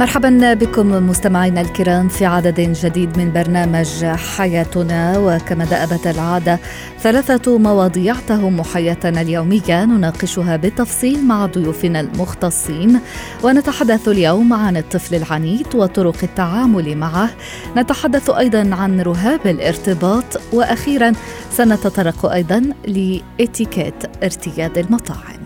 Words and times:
مرحبا 0.00 0.54
بكم 0.54 1.08
مستمعينا 1.08 1.60
الكرام 1.60 2.08
في 2.08 2.26
عدد 2.26 2.60
جديد 2.60 3.18
من 3.18 3.32
برنامج 3.32 4.04
حياتنا 4.04 5.18
وكما 5.18 5.64
دأبت 5.64 6.06
العادة 6.06 6.58
ثلاثة 6.98 7.58
مواضيع 7.58 8.14
تهم 8.28 8.62
حياتنا 8.62 9.20
اليومية 9.20 9.84
نناقشها 9.84 10.56
بالتفصيل 10.56 11.26
مع 11.26 11.46
ضيوفنا 11.46 12.00
المختصين. 12.00 13.00
ونتحدث 13.42 14.08
اليوم 14.08 14.52
عن 14.52 14.76
الطفل 14.76 15.14
العنيد 15.14 15.74
وطرق 15.74 16.16
التعامل 16.22 16.96
معه. 16.96 17.30
نتحدث 17.76 18.30
أيضا 18.30 18.74
عن 18.74 19.00
رهاب 19.00 19.46
الارتباط 19.46 20.40
وأخيرا 20.52 21.12
سنتطرق 21.50 22.26
أيضا 22.26 22.62
لإتيكيت 22.86 23.94
ارتياد 24.22 24.78
المطاعم. 24.78 25.43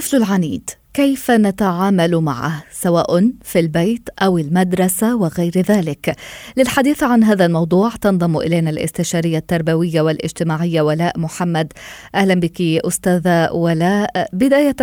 الطفل 0.00 0.16
العنيد. 0.16 0.70
كيف 0.94 1.30
نتعامل 1.30 2.16
معه 2.16 2.64
سواء 2.70 3.30
في 3.42 3.58
البيت 3.58 4.08
أو 4.22 4.38
المدرسة 4.38 5.16
وغير 5.16 5.52
ذلك؟ 5.56 6.16
للحديث 6.56 7.02
عن 7.02 7.24
هذا 7.24 7.46
الموضوع 7.46 7.90
تنضم 7.90 8.36
إلينا 8.36 8.70
الاستشارية 8.70 9.38
التربوية 9.38 10.00
والاجتماعية 10.00 10.82
ولاء 10.82 11.18
محمد. 11.18 11.72
أهلا 12.14 12.34
بك 12.34 12.60
أستاذة 12.60 13.52
ولاء. 13.52 14.28
بداية 14.32 14.76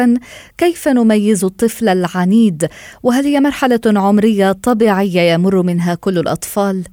كيف 0.58 0.88
نميز 0.88 1.46
الطفل 1.46 1.90
العنيد؟ 1.90 2.68
وهل 3.04 3.26
هي 3.26 3.40
مرحلة 3.40 3.82
عمرية 3.86 4.52
طبيعية 4.52 5.34
يمر 5.34 5.62
منها 5.62 5.96
كل 5.96 6.18
الأطفال؟ 6.18 6.84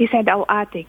يسعد 0.00 0.28
أوقاتك. 0.28 0.86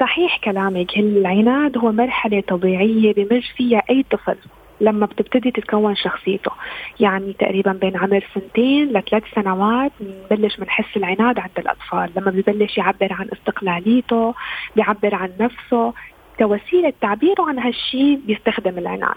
صحيح 0.00 0.40
كلامك 0.44 0.96
العناد 0.96 1.78
هو 1.78 1.92
مرحلة 1.92 2.42
طبيعية 2.48 3.14
بمر 3.14 3.52
فيها 3.56 3.82
أي 3.90 4.04
طفل. 4.10 4.36
لما 4.80 5.06
بتبتدي 5.06 5.50
تتكون 5.50 5.96
شخصيته. 5.96 6.50
يعني 7.00 7.32
تقريبا 7.32 7.72
بين 7.72 7.96
عمر 7.96 8.24
سنتين 8.34 8.88
لثلاث 8.88 9.22
سنوات 9.34 9.92
بنبلش 10.00 10.56
بنحس 10.56 10.96
العناد 10.96 11.38
عند 11.38 11.58
الأطفال. 11.58 12.10
لما 12.16 12.30
ببلش 12.30 12.78
يعبر 12.78 13.12
عن 13.12 13.28
استقلاليته 13.32 14.34
بيعبر 14.76 15.14
عن 15.14 15.30
نفسه 15.40 15.92
كوسيلة 16.38 16.92
تعبيره 17.00 17.48
عن 17.48 17.58
هالشيء 17.58 18.20
بيستخدم 18.26 18.78
العناد. 18.78 19.14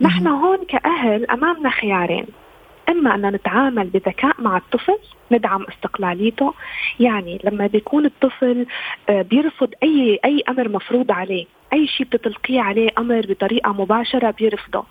نحن 0.00 0.26
هون 0.26 0.58
كأهل 0.68 1.30
أمامنا 1.30 1.70
خيارين. 1.70 2.26
اما 2.90 3.14
أن 3.14 3.26
نتعامل 3.26 3.86
بذكاء 3.86 4.34
مع 4.38 4.56
الطفل 4.56 4.98
ندعم 5.32 5.62
استقلاليته. 5.68 6.54
يعني 7.00 7.40
لما 7.44 7.66
بيكون 7.66 8.06
الطفل 8.06 8.66
آه، 9.08 9.22
بيرفض 9.22 9.70
أي 9.82 10.18
أي 10.24 10.42
أمر 10.48 10.68
مفروض 10.68 11.12
عليه 11.12 11.46
أي 11.72 11.86
شيء 11.86 12.06
بتطلقيه 12.06 12.60
عليه 12.60 12.90
أمر 12.98 13.26
بطريقة 13.28 13.72
مباشرة 13.72 14.30
بيرفضه. 14.30 14.84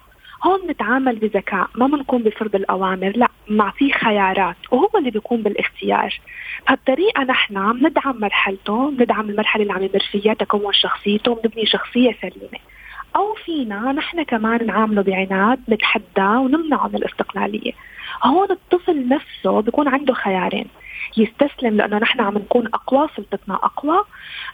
هون 0.44 0.59
نتعامل 0.70 1.16
بذكاء 1.16 1.67
ما 1.75 1.88
بنكون 1.88 2.23
بفرض 2.23 2.55
الأوامر 2.55 3.14
لا 3.16 3.72
في 3.72 3.92
خيارات 3.92 4.55
وهو 4.72 4.89
اللي 4.97 5.11
بيكون 5.11 5.44
بالاختيار. 5.44 6.20
بهالطريقة 6.67 7.23
نحن 7.23 7.80
بندعم 7.80 8.20
مرحلته 8.20 8.92
بندعم 8.92 9.30
المرحلة 9.30 9.61
اللي 9.61 9.73
عم 9.73 9.83
يمر 9.83 10.03
فيها 10.11 10.33
تكون 10.33 10.73
شخصيته 10.73 11.36
بنبني 11.36 11.66
شخصية 11.66 12.16
سليمة. 12.21 12.60
أو 13.15 13.33
فينا 13.33 13.92
نحن 13.92 14.23
كمان 14.23 14.65
نعامله 14.65 15.02
بعناد 15.02 15.59
نتحداه 15.70 16.39
ونمنعه 16.39 16.87
من 16.87 16.95
الاستقلالية. 16.95 17.71
هون 18.23 18.52
الطفل 18.52 19.08
نفسه 19.08 19.61
بيكون 19.61 19.87
عنده 19.87 20.14
خيارين. 20.14 20.65
يستسلم 21.17 21.77
لأنه 21.77 21.98
نحن 21.98 22.21
عم 22.21 22.37
نكون 22.37 22.67
أقوى 22.67 23.08
سلطتنا 23.17 23.55
أقوى. 23.55 24.04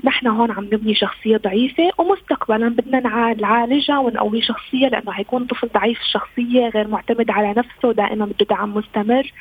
نحن 0.03 0.27
هون 0.27 0.51
عم 0.51 0.63
نبني 0.63 0.95
شخصية 0.95 1.37
ضعيفة 1.37 1.91
ومستقبلا 1.97 2.69
بدنا 2.69 2.99
نعالجها 3.33 3.99
ونقوي 3.99 4.41
شخصية 4.41 4.87
لأنه 4.87 5.11
حيكون 5.11 5.45
طفل 5.45 5.67
ضعيف 5.73 5.99
الشخصيه 6.01 6.67
غير 6.67 6.87
معتمد 6.87 7.31
على 7.31 7.53
نفسه 7.57 7.91
دائما 7.93 8.25
بده 8.25 8.45
دعم 8.49 8.73
مستمر. 8.77 9.31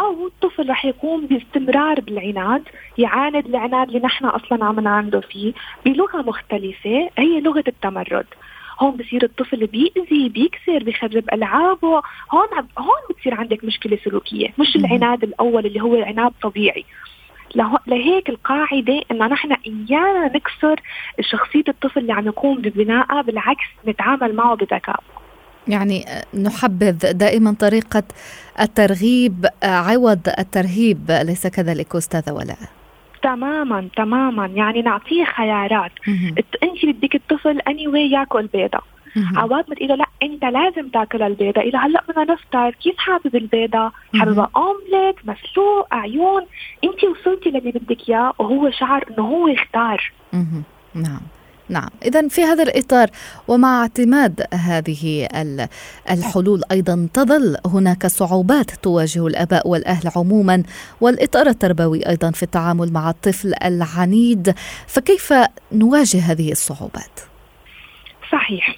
أو 0.00 0.26
الطفل 0.26 0.70
رح 0.70 0.84
يكون 0.84 1.26
باستمرار 1.26 2.00
بالعناد 2.00 2.62
يعاند 2.98 3.46
العناد 3.46 3.88
اللي 3.88 4.00
نحن 4.00 4.24
أصلا 4.24 4.64
عم 4.64 4.80
نعانده 4.80 5.20
فيه 5.20 5.52
بلغة 5.84 6.22
مختلفة 6.22 7.10
هي 7.18 7.40
لغة 7.40 7.64
التمرد. 7.68 8.26
هون 8.80 8.96
بصير 8.96 9.24
الطفل 9.24 9.66
بيأذي 9.66 10.28
بيكسر 10.28 10.84
بيخرب 10.84 11.24
ألعابه 11.32 12.02
هون 12.32 12.48
هون 12.78 13.00
بتصير 13.10 13.34
عندك 13.34 13.64
مشكلة 13.64 13.98
سلوكية. 14.04 14.48
مش 14.58 14.76
العناد 14.76 15.22
الأول 15.24 15.66
اللي 15.66 15.80
هو 15.80 16.02
عناد 16.02 16.32
طبيعي 16.42 16.84
لهيك 17.86 18.28
القاعدة 18.28 19.02
إنه 19.10 19.26
نحن 19.26 19.52
إيانا 19.52 20.26
نكسر 20.36 20.80
شخصية 21.20 21.64
الطفل 21.68 22.00
اللي 22.00 22.12
عم 22.12 22.26
يقوم 22.26 22.56
ببنائها 22.56 23.22
بالعكس 23.22 23.64
نتعامل 23.88 24.34
معه 24.36 24.56
بذكاء. 24.56 25.02
يعني 25.68 26.04
نحبذ 26.42 27.12
دائما 27.12 27.54
طريقة 27.60 28.02
الترغيب 28.60 29.46
عوض 29.62 30.28
الترهيب 30.38 31.10
أليس 31.10 31.46
كذلك 31.46 31.96
أستاذة 31.96 32.32
ولاء؟ 32.32 32.77
تماما 33.22 33.88
تماما. 33.96 34.46
يعني 34.46 34.82
نعطيه 34.82 35.24
خيارات. 35.24 35.92
انت 36.62 36.86
بدك 36.86 37.14
الطفل 37.14 37.60
اني 37.60 37.88
واي 37.88 38.10
ياكل 38.10 38.46
بيضه 38.46 38.78
عوض 39.36 39.64
ما 39.68 39.74
تقول 39.74 39.98
لا 39.98 40.06
أنت 40.22 40.44
لازم 40.44 40.88
تاكل 40.88 41.22
البيضة. 41.22 41.60
إلى 41.60 41.78
هلأ 41.78 42.04
بدنا 42.08 42.32
نفطر 42.32 42.70
كيف 42.70 42.98
حابب 42.98 43.36
البيضة؟ 43.36 43.92
حاببها 44.14 44.50
اومليت 44.56 45.16
مسلوق 45.24 45.94
عيون. 45.94 46.42
انت 46.84 47.04
وصلتي 47.04 47.50
للي 47.50 47.70
بدك 47.70 48.08
إياه 48.08 48.32
وهو 48.38 48.70
شعر 48.70 49.04
إنه 49.10 49.26
هو 49.26 49.48
يختار 49.48 50.12
نعم. 50.94 51.20
نعم 51.68 51.88
إذا 52.04 52.28
في 52.28 52.44
هذا 52.44 52.62
الإطار 52.62 53.10
ومع 53.48 53.80
اعتماد 53.80 54.46
هذه 54.54 55.28
الحلول 56.10 56.62
أيضا 56.70 57.08
تظل 57.14 57.56
هناك 57.66 58.06
صعوبات 58.06 58.70
تواجه 58.70 59.26
الآباء 59.26 59.68
والأهل 59.68 60.10
عموما 60.16 60.62
والإطار 61.00 61.46
التربوي 61.46 62.08
أيضا 62.08 62.30
في 62.30 62.42
التعامل 62.42 62.92
مع 62.92 63.10
الطفل 63.10 63.54
العنيد 63.64 64.54
فكيف 64.86 65.34
نواجه 65.72 66.20
هذه 66.20 66.52
الصعوبات؟ 66.52 67.20
صحيح 68.32 68.76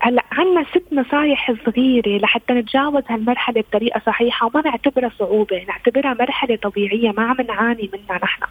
هلأ 0.00 0.24
عندنا 0.32 0.64
ست 0.70 0.84
نصائح 0.92 1.52
صغيرة 1.66 2.18
لحتى 2.18 2.52
نتجاوز 2.52 3.02
هالمرحلة 3.08 3.60
بطريقة 3.60 4.00
صحيحة 4.06 4.46
وما 4.46 4.62
نعتبرها 4.62 5.10
صعوبة، 5.18 5.64
نعتبرها 5.68 6.14
مرحلة 6.20 6.56
طبيعية 6.56 7.10
ما 7.10 7.22
عم 7.22 7.36
نعاني 7.48 7.90
منها 7.92 8.20
نحن. 8.24 8.42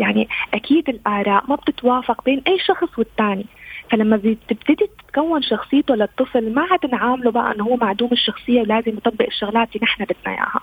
يعني 0.00 0.28
أكيد 0.54 0.88
الآراء 0.88 1.44
ما 1.48 1.54
بتتوافق 1.54 2.24
بين 2.24 2.42
أي 2.46 2.58
شخص 2.58 2.98
والثاني. 2.98 3.46
فلما 3.90 4.16
بتبتدي 4.16 4.86
تتكون 4.98 5.42
شخصيته 5.42 5.94
للطفل 5.94 6.54
ما 6.54 6.62
عاد 6.70 6.86
نعامله 6.92 7.30
بقى 7.30 7.54
إنه 7.54 7.64
هو 7.64 7.76
معدوم 7.76 8.08
الشخصية 8.12 8.60
ولازم 8.60 8.92
يطبق 8.96 9.26
الشغلات 9.26 9.68
اللي 9.76 9.84
نحن 9.84 10.04
بدنا 10.04 10.34
إياها. 10.34 10.60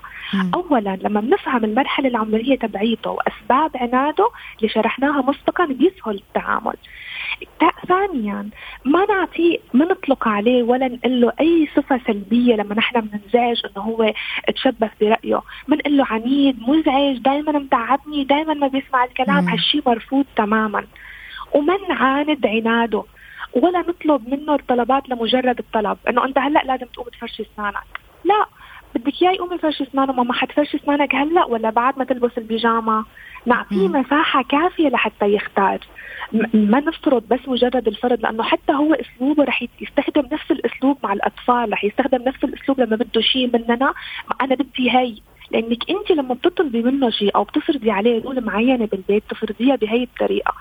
اولا 0.54 0.98
لما 1.02 1.20
بنفهم 1.20 1.64
المرحلة 1.64 2.08
العمرية 2.08 2.56
تبعيته 2.58 3.10
وأسباب 3.10 3.70
عناده 3.74 4.28
اللي 4.58 4.68
شرحناها 4.68 5.22
مسبقا 5.22 5.66
بيسهل 5.66 6.14
التعامل. 6.14 6.74
ثانيا 7.88 8.48
ما 8.84 9.06
نعطيه 9.06 9.58
ما 9.74 9.84
نطلق 9.84 10.28
عليه 10.28 10.62
ولا 10.62 10.88
نقول 10.88 11.20
له 11.20 11.32
أي 11.40 11.68
صفة 11.76 12.00
سلبية 12.06 12.54
لما 12.54 12.74
نحن 12.74 13.00
بننزعج 13.00 13.62
إنه 13.64 13.82
هو 13.84 14.12
تشبث 14.54 14.90
برأيه. 15.00 15.40
بنقول 15.68 15.96
له 15.96 16.06
عنيد 16.10 16.60
مزعج 16.68 17.18
دائما 17.18 17.52
متعبني 17.52 18.24
دائما 18.24 18.54
ما 18.54 18.68
بيسمع 18.68 19.04
الكلام 19.04 19.48
هالشيء 19.48 19.82
مرفوض 19.86 20.24
تماما. 20.36 20.86
وما 21.54 21.76
نعاند 21.88 22.46
عناده 22.46 23.04
ولا 23.52 23.78
نطلب 23.78 24.28
منه 24.28 24.54
الطلبات 24.54 25.08
لمجرد 25.08 25.58
الطلب. 25.58 25.98
إنه 26.08 26.24
أنت 26.24 26.38
هلأ 26.38 26.62
لازم 26.64 26.86
تقوم 26.86 27.06
تفرشي 27.08 27.42
أسنانك. 27.42 28.00
لا. 28.24 28.46
بدك 28.94 29.22
اياه 29.22 29.32
يقوم 29.32 29.52
يفرش 29.52 29.82
اسنانه 29.82 30.12
ماما 30.12 30.32
حتفرشي 30.32 30.76
اسنانك 30.76 31.14
هلأ 31.14 31.44
ولا 31.44 31.70
بعد 31.70 31.98
ما 31.98 32.04
تلبس 32.04 32.38
البيجامة؟ 32.38 33.04
نعطيه 33.46 33.88
مساحة 33.88 34.42
كافية 34.42 34.88
لحتى 34.88 35.34
يختار. 35.34 35.78
ما 36.54 36.80
نفترض 36.80 37.22
بس 37.28 37.40
مجرد 37.46 37.88
الفرض 37.88 38.20
لأنه 38.20 38.42
حتى 38.42 38.72
هو 38.72 38.94
أسلوبه 38.94 39.44
رح 39.44 39.64
يستخدم 39.80 40.22
نفس 40.32 40.50
الأسلوب 40.50 40.98
مع 41.04 41.12
الأطفال 41.12 41.72
رح 41.72 41.84
يستخدم 41.84 42.22
نفس 42.22 42.44
الأسلوب 42.44 42.80
لما 42.80 42.96
بده 42.96 43.20
شيء 43.20 43.50
مننا. 43.54 43.94
أنا 44.40 44.54
بدي 44.54 44.90
هي 44.90 45.14
لأنك 45.50 45.90
أنت 45.90 46.10
لما 46.10 46.34
بتطلبي 46.34 46.82
منه 46.82 47.10
شيء 47.10 47.36
أو 47.36 47.44
بتفرضي 47.44 47.90
عليه 47.90 48.22
رول 48.22 48.44
معينة 48.44 48.86
بالبيت 48.86 49.22
تفرضيها 49.30 49.76
بهي 49.76 50.02
الطريقة. 50.02 50.54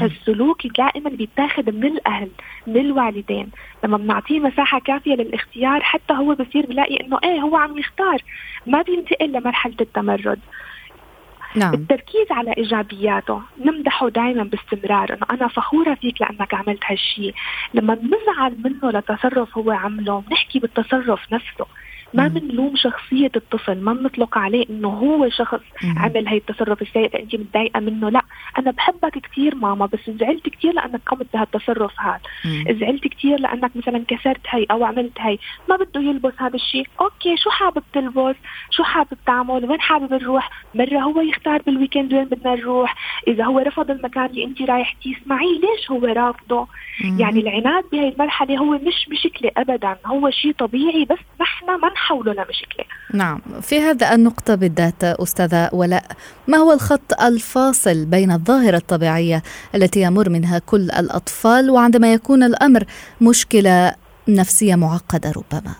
فالسلوك 0.00 0.66
دائما 0.66 1.10
بيتاخذ 1.10 1.72
من 1.72 1.84
الأهل 1.84 2.28
من 2.66 2.76
الوالدين. 2.76 3.50
لما 3.84 3.96
بنعطيه 3.96 4.40
مساحة 4.40 4.80
كافية 4.80 5.14
للاختيار 5.14 5.80
حتى 5.80 6.14
هو 6.14 6.34
بصير 6.34 6.66
بلاقي 6.66 6.96
إنه 6.96 7.18
إيه 7.24 7.40
هو 7.40 7.56
عم 7.56 7.78
يختار. 7.78 8.22
ما 8.66 8.82
بينتقل 8.82 9.32
لمرحلة 9.32 9.76
التمرد. 9.80 10.38
نعم. 11.56 11.74
التركيز 11.74 12.26
على 12.30 12.54
إيجابياته. 12.58 13.42
نمدحه 13.64 14.08
دائما 14.08 14.42
باستمرار. 14.42 15.12
إنه 15.12 15.26
أنا 15.30 15.48
فخورة 15.48 15.94
فيك 15.94 16.20
لأنك 16.20 16.54
عملت 16.54 16.80
هالشيء. 16.86 17.34
لما 17.74 17.94
بنزعل 17.94 18.56
منه 18.64 18.90
لتصرف 18.90 19.58
هو 19.58 19.70
عمله 19.70 20.20
بنحكي 20.20 20.58
بالتصرف 20.58 21.32
نفسه. 21.32 21.66
ما 22.14 22.28
بنلوم 22.28 22.76
شخصية 22.76 23.30
الطفل 23.36 23.80
ما 23.80 23.92
بنطلق 23.92 24.38
عليه 24.38 24.64
إنه 24.70 24.88
هو 24.88 25.28
شخص 25.28 25.60
مم. 25.84 25.98
عمل 25.98 26.28
هي 26.28 26.36
التصرف 26.36 26.82
السيء 26.82 27.08
فانت 27.08 27.34
متضايقة 27.34 27.80
منه؟ 27.80 28.10
لا. 28.10 28.22
أنا 28.58 28.70
بحبك 28.70 29.18
كثير 29.18 29.54
ماما 29.54 29.86
بس 29.86 30.10
زعلت 30.10 30.48
كثير 30.48 30.72
لأنك 30.72 31.00
قمت 31.06 31.26
بهالتصرف 31.34 32.00
هذا. 32.00 32.20
زعلت 32.70 33.08
كثير 33.08 33.40
لأنك 33.40 33.76
مثلا 33.76 34.04
كسرت 34.08 34.40
هي 34.48 34.66
أو 34.70 34.84
عملت 34.84 35.20
هي 35.20 35.38
ما 35.68 35.76
بده 35.76 36.00
يلبس 36.00 36.32
هذا 36.38 36.54
الشيء. 36.54 36.86
okay 37.00 37.36
شو 37.36 37.50
حابب 37.50 37.82
تلبس؟ 37.92 38.36
شو 38.70 38.82
حابب 38.82 39.18
تعمل؟ 39.26 39.64
وين 39.70 39.80
حابب 39.80 40.14
نروح؟ 40.14 40.50
مرة 40.74 40.98
هو 40.98 41.20
يختار 41.20 41.62
بال 41.62 41.74
weekend 41.74 42.14
وين 42.14 42.24
بدنا 42.24 42.54
نروح؟ 42.54 42.94
إذا 43.28 43.44
هو 43.44 43.58
رفض 43.58 43.90
المكان 43.90 44.26
اللي 44.26 44.44
انت 44.44 44.62
رايحتي 44.62 45.16
اسمعي 45.22 45.52
ليش 45.52 45.90
هو 45.90 46.04
رافضه؟ 46.04 46.66
يعني 47.18 47.40
العناد 47.40 47.84
بهي 47.92 48.08
المرحلة 48.08 48.58
هو 48.58 48.72
مش 48.72 49.08
مشكلة 49.08 49.50
ابدا 49.56 49.96
هو 50.06 50.30
شيء 50.30 50.52
طبيعي 50.52 51.04
بس 51.04 51.18
نحن 51.40 51.66
ما 51.66 51.88
نحوله 51.98 52.32
لمشكلة 52.32 52.84
نعم. 53.14 53.40
في 53.62 53.80
هذا 53.80 54.14
النقطة 54.14 54.54
بالذات 54.54 55.04
أستاذة 55.04 55.70
ولاء 55.72 56.04
ما 56.48 56.58
هو 56.58 56.72
الخط 56.72 57.20
الفاصل 57.22 58.06
بين 58.06 58.32
الظاهرة 58.32 58.76
الطبيعية 58.76 59.42
التي 59.74 60.00
يمر 60.02 60.28
منها 60.28 60.58
كل 60.58 60.90
الأطفال 60.90 61.70
وعندما 61.70 62.12
يكون 62.12 62.42
الأمر 62.42 62.84
مشكلة 63.20 63.94
نفسية 64.28 64.74
معقدة 64.74 65.32
ربما؟ 65.36 65.74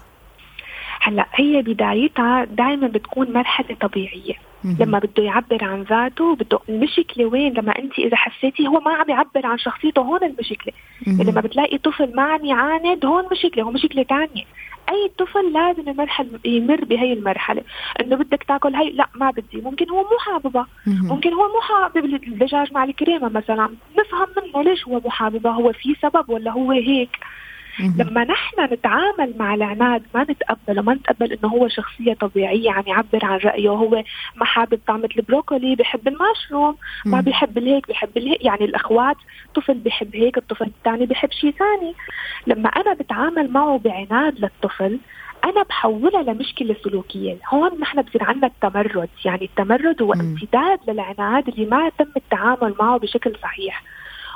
هلا 1.00 1.26
هي 1.34 1.62
بدايتها 1.62 2.44
دائما 2.44 2.88
بتكون 2.88 3.32
مرحلة 3.32 3.76
طبيعية. 3.80 4.34
لما 4.64 4.98
بده 4.98 5.22
يعبر 5.22 5.64
عن 5.64 5.82
ذاته 5.82 6.34
بده 6.34 6.58
المشكلة 6.68 7.26
وين؟ 7.26 7.52
لما 7.52 7.78
انت 7.78 7.98
إذا 7.98 8.16
حسيتي 8.16 8.66
هو 8.66 8.80
ما 8.80 8.92
عم 8.92 9.08
يعبر 9.08 9.46
عن 9.46 9.58
شخصيته 9.58 10.02
هون 10.02 10.24
المشكلة. 10.24 10.72
لما 11.06 11.40
بتلاقي 11.40 11.78
طفل 11.78 12.16
ما 12.16 12.22
عم 12.22 12.44
يعاند 12.44 13.04
هون 13.04 13.24
مشكلة 13.32 13.64
هو 13.64 13.70
مشكلة 13.70 14.02
ثانية 14.02 14.44
أي 14.90 15.10
طفل 15.18 15.52
لازم 15.52 15.88
المرحله 15.88 16.28
يمر 16.44 16.84
بهي 16.84 17.12
المرحلة. 17.12 17.62
إنه 18.00 18.16
بدك 18.16 18.42
تاكل 18.42 18.74
هي 18.74 18.90
لا 18.90 19.08
ما 19.14 19.30
بدي. 19.30 19.60
ممكن 19.60 19.90
هو 19.90 20.02
مو 20.02 20.18
حاببها. 20.18 20.66
ممكن 20.86 21.32
هو 21.32 21.42
مو 21.48 21.60
حابب 21.60 22.04
الدجاج 22.04 22.72
مع 22.72 22.84
الكريمة 22.84 23.28
مثلا. 23.28 23.68
نفهم 23.98 24.28
منه 24.36 24.62
ليش 24.62 24.88
هو 24.88 25.00
مو 25.00 25.10
حاببها 25.10 25.52
هو 25.52 25.72
في 25.72 25.96
سبب 26.02 26.30
ولا 26.30 26.50
هو 26.50 26.70
هيك. 26.70 27.18
لما 27.78 28.24
نحن 28.24 28.64
نتعامل 28.72 29.34
مع 29.38 29.54
العناد 29.54 30.02
ما 30.14 30.22
نتقبله 30.22 30.82
ما 30.82 30.94
نتقبل 30.94 31.32
إنه 31.32 31.48
هو 31.48 31.68
شخصية 31.68 32.14
طبيعية 32.14 32.70
عم 32.70 32.82
يعبر 32.86 33.24
عن 33.24 33.38
رأيه. 33.38 33.70
هو 33.70 34.02
ما 34.36 34.44
حابب 34.44 34.80
طعمه 34.86 35.08
البروكولي 35.16 35.74
بحب 35.74 36.08
المشروم 36.08 36.76
ما 37.06 37.20
بيحب 37.20 37.58
الهيك 37.58 37.88
بحب 37.88 38.16
الهيك. 38.16 38.44
يعني 38.44 38.64
الأخوات 38.64 39.16
طفل 39.54 39.74
بحب 39.74 40.16
هيك 40.16 40.38
الطفل 40.38 40.64
الثاني 40.64 41.06
بحب 41.06 41.30
شيء 41.32 41.50
ثاني. 41.50 41.94
لما 42.46 42.68
أنا 42.68 42.94
بتعامل 42.94 43.52
معه 43.52 43.78
بعناد 43.78 44.38
للطفل 44.38 44.98
أنا 45.44 45.62
بحولها 45.62 46.22
لمشكلة 46.22 46.76
سلوكية. 46.84 47.36
هون 47.48 47.80
نحن 47.80 48.02
بصير 48.02 48.24
عندنا 48.24 48.46
التمرد. 48.46 49.08
يعني 49.24 49.44
التمرد 49.44 50.02
هو 50.02 50.12
امتداد 50.12 50.78
للعناد 50.88 51.48
اللي 51.48 51.66
ما 51.66 51.90
تم 51.98 52.12
التعامل 52.16 52.74
معه 52.80 52.98
بشكل 52.98 53.36
صحيح. 53.42 53.82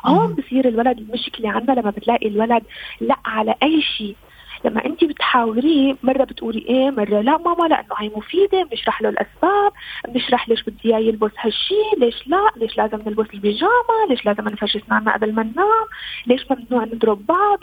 هون 0.05 0.35
بصير 0.35 0.69
الولد 0.69 0.99
المشكلة 0.99 1.51
عندنا 1.51 1.81
لما 1.81 1.91
بتلاقي 1.91 2.29
الولد 2.29 2.63
لا 3.01 3.17
على 3.25 3.55
أي 3.63 3.83
شيء. 3.83 4.17
لما 4.65 4.85
انت 4.85 5.05
بتحاوريه 5.05 5.97
مرة 6.03 6.25
بتقولي 6.25 6.59
إيه 6.59 6.91
مرة 6.91 7.21
لا 7.21 7.39
ماما 7.39 7.69
لأنه 7.69 7.95
هي 7.99 8.11
مفيدة 8.17 8.63
بنشرح 8.63 9.03
له 9.03 9.09
الأسباب 9.09 9.73
بنشرح 10.09 10.49
ليش 10.49 10.63
بدي 10.63 10.79
إياه 10.85 10.99
يلبس 10.99 11.31
هالشيء 11.39 11.99
ليش 11.99 12.27
لا 12.27 12.51
ليش 12.57 12.77
لازم 12.77 12.99
نلبس 13.07 13.27
البيجامة 13.35 14.07
ليش 14.11 14.27
لازم 14.27 14.49
نفرش 14.49 14.77
اسناننا 14.77 15.13
قبل 15.15 15.35
ما 15.35 15.43
ننام 15.43 15.87
ليش 16.27 16.47
ممنوع 16.51 16.85
نضرب 16.85 17.27
بعض. 17.27 17.59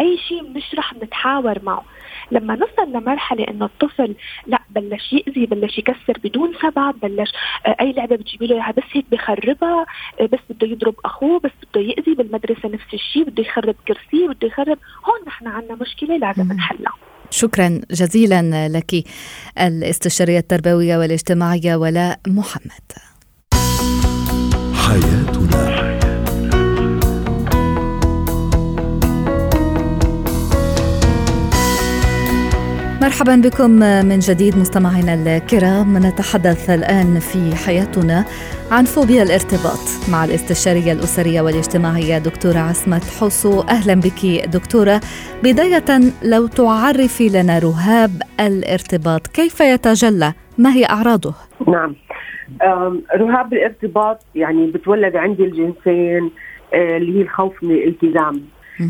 أي 0.00 0.18
شيء 0.28 0.52
بنشرح 0.52 0.94
بنتحاور 0.94 1.58
معه. 1.62 1.84
لما 2.32 2.54
نصل 2.54 2.92
لمرحلة 2.92 3.44
إنه 3.48 3.64
الطفل 3.64 4.14
لا 4.46 4.58
بلش 4.70 5.12
يأذي 5.12 5.46
بلش 5.46 5.78
يكسر 5.78 6.18
بدون 6.24 6.52
سبب 6.62 6.94
بلش 7.02 7.32
آه، 7.66 7.76
أي 7.80 7.92
لعبة 7.92 8.16
بتجيبي 8.16 8.46
له 8.46 8.54
إياها 8.54 8.70
بس 8.70 8.82
هيك 8.92 9.04
بخربها 9.12 9.86
آه، 10.20 10.26
بس 10.26 10.38
بده 10.50 10.66
يضرب 10.66 10.94
أخوه 11.04 11.40
بس 11.40 11.50
بده 11.70 11.80
يأذي 11.80 12.14
بالمدرسة 12.14 12.68
نفس 12.68 12.94
الشيء 12.94 13.24
بده 13.24 13.42
يخرب 13.42 13.74
كرسي 13.88 14.28
بده 14.28 14.48
يخرب 14.48 14.78
هون 15.04 15.26
نحن 15.26 15.46
عندنا 15.46 15.74
مشكلة 15.80 16.16
لازم 16.16 16.52
نحلها. 16.52 16.92
شكرا 17.30 17.80
جزيلا 17.90 18.68
لك 18.68 19.04
الاستشارية 19.60 20.38
التربوية 20.38 20.96
والاجتماعية 20.96 21.76
ولاء 21.76 22.18
محمد. 22.26 22.92
حياتنا. 24.74 25.91
مرحبا 33.02 33.36
بكم 33.36 33.70
من 34.08 34.18
جديد 34.18 34.58
مستمعينا 34.58 35.14
الكرام. 35.14 35.98
نتحدث 35.98 36.70
الآن 36.70 37.18
في 37.20 37.56
حياتنا 37.66 38.24
عن 38.70 38.84
فوبيا 38.84 39.22
الارتباط 39.22 39.84
مع 40.12 40.24
الاستشارية 40.24 40.92
الأسرية 40.92 41.40
والاجتماعية 41.40 42.18
دكتورة 42.18 42.58
عصمت 42.58 43.04
حسو 43.04 43.60
أهلا 43.60 43.94
بك 43.94 44.46
دكتورة. 44.46 45.00
بداية 45.44 46.00
لو 46.22 46.46
تعرفي 46.46 47.28
لنا 47.28 47.58
رهاب 47.58 48.10
الارتباط 48.40 49.26
كيف 49.26 49.60
يتجلى؟ 49.60 50.32
ما 50.58 50.74
هي 50.74 50.84
أعراضه؟ 50.84 51.34
نعم. 51.68 51.94
رهاب 53.16 53.52
الارتباط 53.52 54.18
يعني 54.34 54.66
بتولد 54.66 55.16
عند 55.16 55.40
الجنسين 55.40 56.30
آه، 56.74 56.96
اللي 56.96 57.18
هي 57.18 57.22
الخوف 57.22 57.62
من 57.62 57.70
الالتزام. 57.70 58.42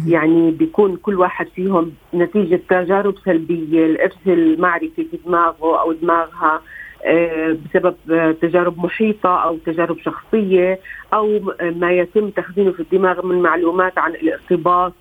يعني 0.06 0.50
بيكون 0.50 0.96
كل 0.96 1.14
واحد 1.14 1.46
فيهم 1.55 1.93
نتيجة 2.14 2.61
تجارب 2.69 3.14
سلبية 3.25 3.87
الإرث 3.87 4.26
المعرفي 4.26 5.05
في 5.11 5.19
دماغه 5.26 5.81
أو 5.81 5.93
دماغها 5.93 6.61
آه، 7.05 7.56
بسبب 7.64 7.94
تجارب 8.43 8.84
محيطة 8.84 9.43
أو 9.44 9.56
تجارب 9.56 9.99
شخصية 9.99 10.79
أو 11.14 11.55
ما 11.61 11.93
يتم 11.93 12.31
تخزينه 12.31 12.73
في 12.73 12.81
الدماغ 12.81 13.26
من 13.26 13.43
معلومات 13.43 13.99
عن 13.99 14.11
الارتباط 14.11 14.93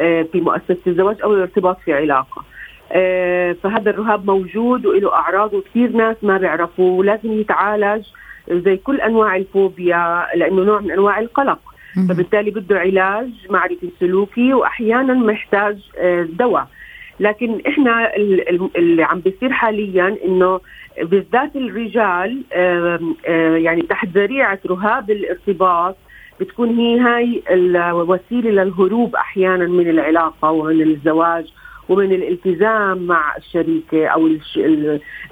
آه، 0.00 0.22
في 0.22 0.40
مؤسسة 0.40 0.78
الزواج 0.86 1.16
أو 1.22 1.34
الارتباط 1.34 1.78
في 1.84 1.92
علاقة. 1.92 2.44
آه، 2.92 3.52
فهذا 3.52 3.90
الرهاب 3.90 4.26
موجود 4.26 4.86
وله 4.86 5.12
أعراض 5.12 5.54
وكثير 5.54 5.92
ناس 5.92 6.16
ما 6.22 6.38
بيعرفوا 6.38 6.98
ولازم 6.98 7.32
يتعالج 7.32 8.06
زي 8.50 8.76
كل 8.76 9.00
أنواع 9.00 9.36
الفوبيا 9.36 10.26
لأنه 10.34 10.62
نوع 10.62 10.80
من 10.80 10.90
أنواع 10.90 11.18
القلق. 11.18 11.58
فبالتالي 12.08 12.50
بده 12.50 12.78
علاج 12.78 13.30
معرفي 13.50 13.88
سلوكي 14.00 14.54
وأحيانا 14.54 15.14
محتاج 15.14 15.78
آه، 15.98 16.22
دواء. 16.22 16.68
لكن 17.20 17.60
إحنا 17.68 18.16
اللي 18.76 19.02
عم 19.02 19.20
بيصير 19.20 19.52
حاليا 19.52 20.16
إنه 20.24 20.60
بالذات 21.02 21.56
الرجال 21.56 22.42
يعني 23.64 23.82
تحت 23.82 24.08
ذريعة 24.08 24.58
رهاب 24.66 25.10
الارتباط 25.10 25.96
بتكون 26.40 26.68
هي 26.78 27.00
هاي 27.00 27.42
الوسيلة 27.50 28.50
للهروب 28.50 29.16
أحيانا 29.16 29.66
من 29.66 29.90
العلاقة 29.90 30.50
ومن 30.50 30.82
الزواج 30.82 31.52
ومن 31.88 32.12
الالتزام 32.12 33.06
مع 33.06 33.36
الشريكة 33.36 34.06
أو 34.06 34.30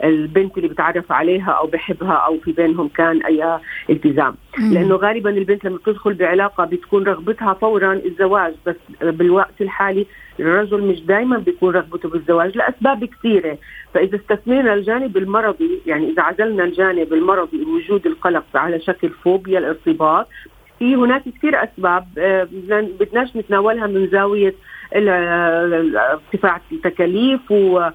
البنت 0.05 0.57
اللي 0.57 0.69
بتعرف 0.69 1.13
عليها 1.13 1.51
أو 1.51 1.67
بحبها 1.67 2.13
أو 2.13 2.39
في 2.39 2.53
بينهم 2.53 2.89
كان 2.89 3.23
أي 3.23 3.59
التزام. 3.91 4.35
لأنه 4.59 4.95
غالبا 4.97 5.31
البنت 5.31 5.65
لما 5.65 5.77
بتدخل 5.77 6.15
بعلاقة 6.15 6.65
بتكون 6.65 7.05
رغبتها 7.05 7.55
فورا 7.55 7.93
الزواج 7.93 8.55
بس 8.67 8.77
بالوقت 9.03 9.61
الحالي 9.61 10.07
الرجل 10.41 10.83
مش 10.83 11.01
دائما 11.01 11.39
بيكون 11.39 11.75
رغبته 11.75 12.09
بالزواج 12.09 12.57
لأسباب 12.57 13.05
كثيرة. 13.05 13.59
فإذا 13.95 14.17
استثنينا 14.17 14.75
الجانب 14.75 15.17
المرضي 15.17 15.81
يعني 15.87 16.11
إذا 16.11 16.23
عزلنا 16.23 16.65
الجانب 16.65 17.13
المرضي 17.13 17.65
وجود 17.65 18.07
القلق 18.07 18.45
على 18.55 18.81
شكل 18.81 19.09
فوبيا 19.09 19.59
الارتباط 19.59 20.29
في 20.79 20.95
هناك 20.95 21.23
كثير 21.39 21.65
أسباب 21.65 22.07
آه، 22.19 22.49
بدناش 23.01 23.37
نتناولها 23.37 23.87
من 23.87 24.09
زاوية 24.09 24.55
ارتفاع 24.95 26.61
التكاليف 26.73 27.51
و 27.51 27.91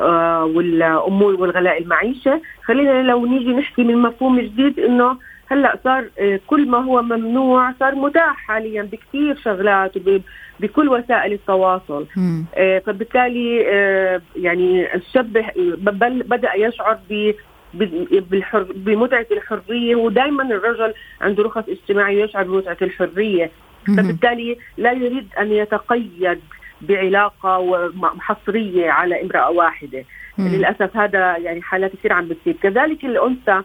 آه، 0.00 0.44
والأمور 0.44 1.34
والغلاء 1.34 1.82
المعيشة. 1.82 2.40
خلينا 2.64 3.02
لو 3.02 3.26
نيجي 3.26 3.52
نحكي 3.52 3.84
من 3.84 3.96
مفهوم 3.96 4.40
جديد 4.40 4.80
إنه 4.80 5.18
هلأ 5.46 5.78
صار 5.84 6.04
آه، 6.18 6.40
كل 6.46 6.68
ما 6.68 6.78
هو 6.78 7.02
ممنوع 7.02 7.72
صار 7.80 7.94
متاح 7.94 8.36
حاليا 8.36 8.82
بكثير 8.82 9.36
شغلات 9.36 9.92
بكل 10.60 10.88
وسائل 10.88 11.32
التواصل. 11.32 12.06
فبالتالي 12.86 13.56
يعني 14.36 14.94
الشاب 14.94 15.44
بدأ 16.26 16.54
يشعر 16.54 16.98
ب 17.10 17.34
بمتعة 18.74 19.26
الحرية 19.32 19.96
ودائما 19.96 20.42
الرجل 20.42 20.94
عنده 21.20 21.42
رخص 21.42 21.68
اجتماعيه 21.68 22.24
يشعر 22.24 22.44
بمتعة 22.44 22.76
الحرية. 22.82 23.50
فبالتالي 23.86 24.56
لا 24.76 24.92
يريد 24.92 25.28
أن 25.38 25.52
يتقيد 25.52 26.40
بعلاقة 26.80 27.92
حصريه 28.20 28.90
على 28.90 29.22
امرأة 29.22 29.50
واحدة. 29.50 30.04
للأسف 30.38 30.96
هذا 30.96 31.36
يعني 31.36 31.62
حالات 31.62 31.92
كثير 31.92 32.12
عم 32.12 32.28
بتصير. 32.28 32.56
كذلك 32.62 33.04
الأنثى 33.04 33.62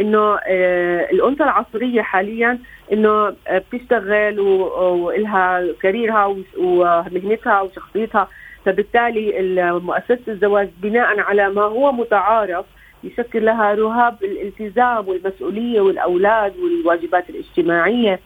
إنه 0.00 0.38
آه 0.46 1.10
الأنثى 1.12 1.42
العصرية 1.44 2.02
حاليا 2.02 2.58
إنه 2.92 3.10
آه 3.10 3.62
بتشتغل 3.72 4.40
وإلها 4.40 5.62
كاريرها 5.82 6.36
ومهنتها 6.58 7.60
وشخصيتها. 7.60 8.28
فبالتالي 8.64 9.52
مؤسسه 9.82 10.18
الزواج 10.28 10.68
بناء 10.82 11.20
على 11.20 11.50
ما 11.50 11.62
هو 11.62 11.92
متعارف 11.92 12.64
يشكل 13.04 13.44
لها 13.44 13.74
رهاب 13.74 14.16
الالتزام 14.24 15.08
والمسؤولية 15.08 15.80
والأولاد 15.80 16.56
والواجبات 16.56 17.30
الاجتماعية. 17.30 18.20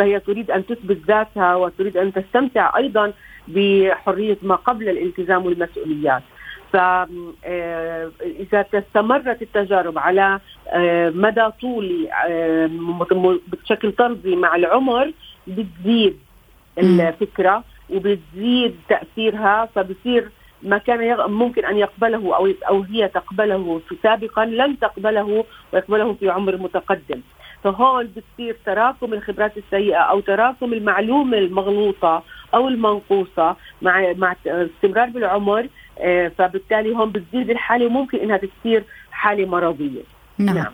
فهي 0.00 0.20
تريد 0.20 0.50
أن 0.50 0.66
تثبت 0.66 0.98
ذاتها 1.08 1.54
وتريد 1.54 1.96
أن 1.96 2.12
تستمتع 2.12 2.76
أيضا 2.76 3.12
بحرية 3.48 4.38
ما 4.42 4.54
قبل 4.54 4.88
الالتزام 4.88 5.46
والمسؤوليات. 5.46 6.22
فإذا 6.72 7.08
آه، 8.52 8.66
استمرت 8.74 9.42
التجارب 9.42 9.98
على 9.98 10.40
آه، 10.68 11.10
مدى 11.10 11.48
طولي 11.60 12.08
آه، 12.28 12.70
بشكل 13.46 13.92
طردي 13.92 14.36
مع 14.36 14.56
العمر 14.56 15.12
بتزيد 15.46 16.18
الفكرة 16.78 17.64
وبتزيد 17.90 18.76
تأثيرها 18.88 19.68
فبصير 19.74 20.30
ما 20.62 20.78
كان 20.78 21.30
ممكن 21.30 21.64
أن 21.64 21.76
يقبله 21.76 22.36
أو 22.36 22.52
أو 22.68 22.82
هي 22.82 23.08
تقبله 23.08 23.80
سابقا 24.02 24.44
لن 24.44 24.78
تقبله 24.78 25.44
ويقبله 25.72 26.12
في 26.14 26.30
عمر 26.30 26.56
متقدم 26.56 27.20
فهون 27.64 28.06
بتصير 28.06 28.56
تراكم 28.66 29.12
الخبرات 29.12 29.52
السيئة 29.56 29.98
أو 29.98 30.20
تراكم 30.20 30.72
المعلومة 30.72 31.38
المغلوطة 31.38 32.22
أو 32.54 32.68
المنقوصة 32.68 33.56
مع 33.82 34.12
مع 34.16 34.36
استمرار 34.46 35.08
بالعمر 35.08 35.68
آه، 35.98 36.28
فبالتالي 36.38 36.96
هون 36.96 37.12
بتزيد 37.12 37.50
الحالة 37.50 37.86
وممكن 37.86 38.18
إنها 38.18 38.36
تصير 38.36 38.84
حالة 39.10 39.46
مرضية 39.46 40.02
نعم, 40.38 40.56
نعم. 40.56 40.72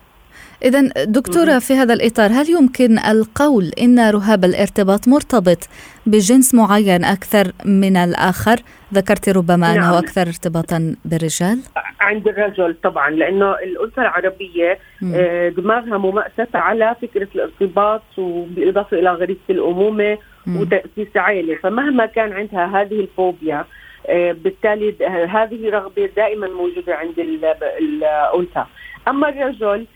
إذا 0.64 0.81
دكتورة 1.05 1.59
في 1.59 1.75
هذا 1.75 1.95
الإطار 1.95 2.31
هل 2.31 2.50
يمكن 2.50 2.99
القول 2.99 3.71
إن 3.83 4.11
رهاب 4.11 4.45
الارتباط 4.45 5.09
مرتبط 5.09 5.59
بجنس 6.07 6.55
معين 6.55 7.05
أكثر 7.05 7.52
من 7.64 7.97
الآخر؟ 7.97 8.57
ذكرت 8.95 9.28
ربما 9.28 9.57
نعم. 9.57 9.76
أنه 9.76 9.99
أكثر 9.99 10.23
ارتباطا 10.23 10.97
بالرجال؟ 11.05 11.59
عند 12.00 12.28
الرجل 12.28 12.76
طبعا 12.83 13.11
لأنه 13.11 13.52
الأنثى 13.52 14.00
العربية 14.00 14.78
آه، 15.14 15.49
دماغها 15.49 15.99
ممأسسة 15.99 16.59
على 16.59 16.97
فكرة 17.02 17.28
الارتباط 17.35 18.02
وبالإضافة 18.19 18.99
إلى 18.99 19.11
غريزة 19.11 19.40
الأمومة 19.50 20.19
وتأسيس 20.49 21.16
عائلة 21.16 21.55
فمهما 21.55 22.07
كان 22.07 22.33
عندها 22.33 22.81
هذه 22.81 23.00
الفوبيا 23.00 23.64
آه، 24.09 24.33
بالتالي 24.33 24.95
هذه 25.28 25.71
رغبة 25.71 26.11
دائما 26.16 26.49
موجودة 26.49 26.95
عند 26.95 27.19
الأنثى 27.19 28.64
أما 29.09 29.28
الرجل 29.28 29.87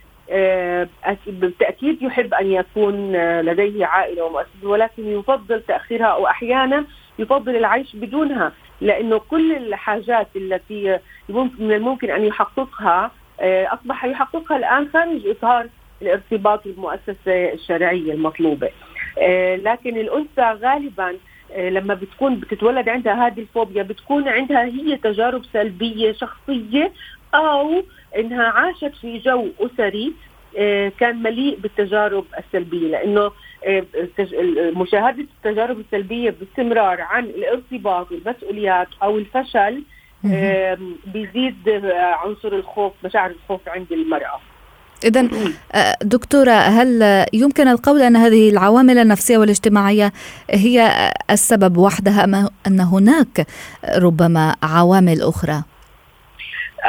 بالتأكيد 1.26 2.02
يحب 2.02 2.34
أن 2.34 2.52
يكون 2.52 3.14
آه، 3.16 3.42
لديه 3.42 3.86
عائلة 3.86 4.24
ومؤسسة 4.24 4.68
ولكن 4.68 5.06
يفضل 5.06 5.62
تأخيرها 5.62 6.06
أو 6.06 6.26
أحيانا 6.26 6.84
يفضل 7.18 7.56
العيش 7.56 7.96
بدونها 7.96 8.52
لأنه 8.80 9.18
كل 9.18 9.52
الحاجات 9.56 10.28
التي 10.36 10.98
من 11.28 11.72
الممكن 11.72 12.10
أن 12.10 12.24
يحققها 12.24 13.10
أصبح 13.42 14.04
يحققها 14.04 14.56
الآن 14.56 14.88
خارج 14.92 15.26
إطار 15.26 15.66
الارتباط 16.02 16.64
بالمؤسسة 16.64 17.52
الشرعية 17.52 18.12
المطلوبة. 18.12 18.70
لكن 19.56 19.96
الأنثى 19.96 20.58
غالبا 20.66 21.16
لما 21.56 21.94
بتكون 21.94 22.36
بتتولد 22.40 22.88
عندها 22.88 23.26
هذه 23.26 23.40
الفوبيا 23.40 23.82
بتكون 23.82 24.28
عندها 24.28 24.64
هي 24.64 24.96
تجارب 24.96 25.44
سلبية 25.52 26.12
شخصية 26.12 26.92
أو 27.34 27.82
إنها 28.16 28.44
عاشت 28.44 28.92
في 29.00 29.18
جو 29.18 29.48
أسري 29.60 30.12
آه، 30.58 30.92
كان 31.00 31.22
مليء 31.22 31.58
بالتجارب 31.58 32.24
السلبية 32.38 32.88
لأنه 32.88 33.30
آه، 33.66 33.84
مشاهدة 34.76 35.26
التجارب 35.36 35.80
السلبية 35.80 36.34
باستمرار 36.40 37.00
عن 37.00 37.24
الارتباط 37.24 38.12
والمسؤوليات 38.12 38.88
أو 39.02 39.18
الفشل 39.18 39.82
بيزيد 41.06 41.68
عنصر 41.94 42.48
الخوف 42.48 42.92
مشاعر 43.04 43.30
الخوف 43.30 43.68
عند 43.68 43.92
المرأة. 43.92 44.40
إذا 45.04 45.28
آه، 45.72 45.96
دكتورة 46.02 46.52
هل 46.52 47.02
يمكن 47.32 47.68
القول 47.68 48.02
أن 48.02 48.16
هذه 48.16 48.50
العوامل 48.50 48.98
النفسية 48.98 49.38
والاجتماعية 49.38 50.12
هي 50.50 51.10
السبب 51.30 51.76
وحدها 51.76 52.24
أم 52.24 52.48
أن 52.66 52.80
هناك 52.80 53.46
ربما 53.96 54.56
عوامل 54.62 55.22
أخرى؟ 55.22 55.62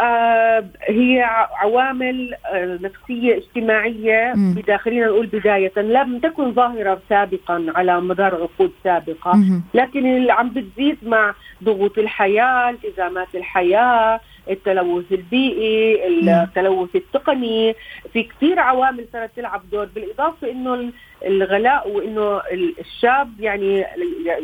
آه 0.01 0.65
هي 0.81 1.21
عوامل 1.55 2.33
آه 2.53 2.79
نفسية 2.81 3.37
اجتماعية 3.37 4.33
خلينا 4.77 5.05
نقول 5.05 5.25
بداية. 5.25 5.71
لم 5.77 6.19
تكن 6.19 6.53
ظاهرة 6.53 7.01
سابقا 7.09 7.65
على 7.75 8.01
مدار 8.01 8.35
عقود 8.35 8.71
سابقة 8.83 9.35
مم. 9.35 9.63
لكن 9.73 10.05
اللي 10.17 10.31
عم 10.31 10.49
بتزيد 10.49 10.97
مع 11.03 11.33
ضغوط 11.63 11.97
الحياة 11.97 12.69
التزامات 12.69 13.35
الحياة 13.35 14.19
التلوث 14.49 15.11
البيئي 15.11 16.07
التلوث 16.43 16.95
التقني. 16.95 17.75
في 18.13 18.23
كثير 18.23 18.59
عوامل 18.59 19.05
صارت 19.13 19.35
تلعب 19.35 19.61
دور 19.71 19.85
بالإضافة 19.85 20.51
أنه 20.51 20.91
الغلاء 21.25 21.89
وأنه 21.89 22.41
الشاب 22.79 23.29
يعني 23.39 23.85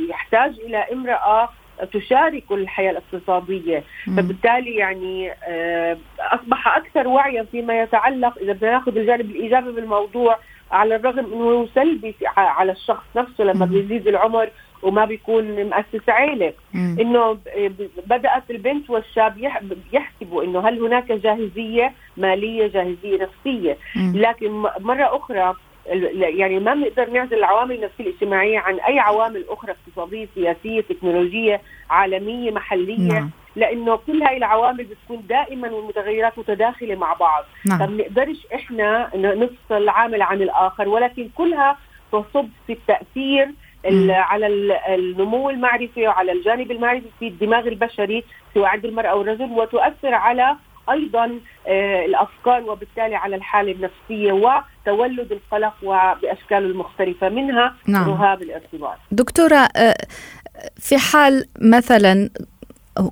يحتاج 0.10 0.60
إلى 0.60 0.78
امرأة 0.94 1.50
تشارك 1.86 2.44
الحياة 2.52 2.92
الاقتصادية. 2.92 3.84
فبالتالي 4.18 4.76
يعني 4.76 5.32
آه، 5.48 5.98
أصبح 6.20 6.78
أكثر 6.78 7.08
وعيا 7.08 7.44
فيما 7.44 7.82
يتعلق 7.82 8.38
إذا 8.38 8.54
بدنا 8.54 8.72
ناخذ 8.72 8.98
الجانب 8.98 9.32
الإيجابي 9.32 9.72
بالموضوع 9.72 10.38
على 10.72 10.96
الرغم 10.96 11.34
إنه 11.34 11.68
سلبي 11.76 12.16
على 12.38 12.72
الشخص 12.72 13.04
نفسه 13.16 13.44
لما 13.44 13.66
بيزيد 13.66 14.08
العمر 14.08 14.50
وما 14.84 15.06
بيكون 15.06 15.64
مؤسس 15.64 16.10
عيلة. 16.10 16.54
إنه 17.02 17.38
بدأت 18.08 18.44
البنت 18.50 18.90
والشاب 18.90 19.50
يحسبوا 19.94 20.44
إنه 20.44 20.60
هل 20.70 20.80
هناك 20.80 21.12
جاهزية 21.12 21.94
مالية 22.18 22.68
جاهزية 22.68 23.18
نفسية. 23.24 23.78
لكن 24.16 24.52
مرة 24.80 25.16
أخرى 25.18 25.54
يعني 26.14 26.60
ما 26.60 26.74
بنقدر 26.74 27.10
نعزل 27.10 27.34
العوامل 27.38 27.76
النفسية 27.76 28.04
الاجتماعية 28.04 28.60
عن 28.60 28.80
أي 28.80 29.00
عوامل 29.00 29.46
أخرى 29.50 29.72
اقتصادية 29.72 30.28
سياسية 30.36 30.82
تكنولوجية 30.82 31.62
عالمية 31.90 32.52
محلية 32.52 33.14
نعم. 33.14 33.30
لأنه 33.56 33.96
كل 33.96 34.24
هاي 34.24 34.38
العوامل 34.38 34.84
بتكون 34.84 35.28
دائما 35.30 35.72
والمتغيرات 35.72 36.40
متداخلة 36.40 36.96
مع 36.96 37.14
بعض 37.14 37.44
نعم. 37.66 37.80
فما 37.80 37.88
بنقدرش 37.88 38.48
إحنا 38.56 39.10
نفصل 39.16 39.90
عامل 39.90 40.22
عن 40.22 40.42
الآخر 40.42 40.90
ولكن 40.90 41.30
كلها 41.36 41.78
تصب 42.12 42.50
في 42.68 42.74
التأثير 42.74 43.52
على 44.10 44.48
النمو 44.96 45.50
المعرفي 45.50 46.08
وعلى 46.08 46.32
الجانب 46.32 46.72
المعرفي 46.72 47.08
في 47.20 47.28
الدماغ 47.28 47.68
البشري 47.68 48.24
سواء 48.54 48.66
عند 48.66 48.86
المرأة 48.86 49.16
والرجل 49.16 49.52
وتؤثر 49.52 50.14
على 50.14 50.56
أيضا 50.90 51.40
آه، 51.68 52.06
الأفكار 52.06 52.64
وبالتالي 52.64 53.16
على 53.16 53.36
الحالة 53.36 53.72
النفسية 53.72 54.32
وتولد 54.32 55.32
القلق 55.32 55.74
وباشكاله 55.84 56.66
المختلفه 56.68 57.30
منها 57.30 57.76
نعم. 57.88 58.10
رهاب 58.10 58.42
الارتباط. 58.42 58.98
دكتورة 59.12 59.68
آه، 59.76 59.96
في 60.80 60.98
حال 60.98 61.46
مثلا 61.62 62.30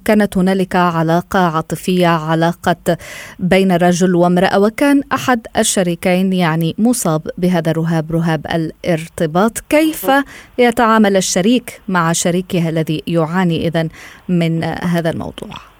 كانت 0.06 0.38
هنالك 0.38 0.76
علاقة 0.76 1.40
عاطفية 1.40 2.08
علاقة 2.08 2.98
بين 3.40 3.72
رجل 3.72 4.16
وامرأة 4.16 4.60
وكان 4.60 5.02
أحد 5.14 5.48
الشريكين 5.58 6.34
يعني 6.34 6.76
مصاب 6.78 7.22
بهذا 7.38 7.72
الرهاب 7.72 8.12
رهاب 8.12 8.46
الارتباط 8.54 9.60
كيف 9.70 10.12
يتعامل 10.58 11.18
الشريك 11.18 11.82
مع 11.88 12.12
شريكه 12.12 12.70
الذي 12.70 13.04
يعاني 13.08 13.68
إذا 13.68 13.88
من 14.30 14.64
هذا 14.64 15.10
الموضوع؟ 15.10 15.75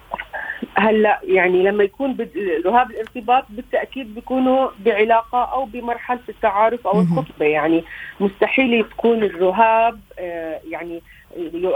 هلا 0.74 1.20
يعني 1.24 1.62
لما 1.62 1.84
يكون 1.84 2.16
رهاب 2.66 2.90
الارتباط 2.90 3.44
بالتأكيد 3.48 4.14
بيكونوا 4.14 4.68
بعلاقة 4.78 5.44
أو 5.44 5.64
بمرحلة 5.64 6.20
التعارف 6.28 6.86
أو 6.86 7.00
الخطبة. 7.00 7.46
يعني 7.46 7.84
مستحيل 8.20 8.84
تكون 8.84 9.22
الرهاب 9.22 10.00
آه، 10.18 10.60
يعني 10.70 11.02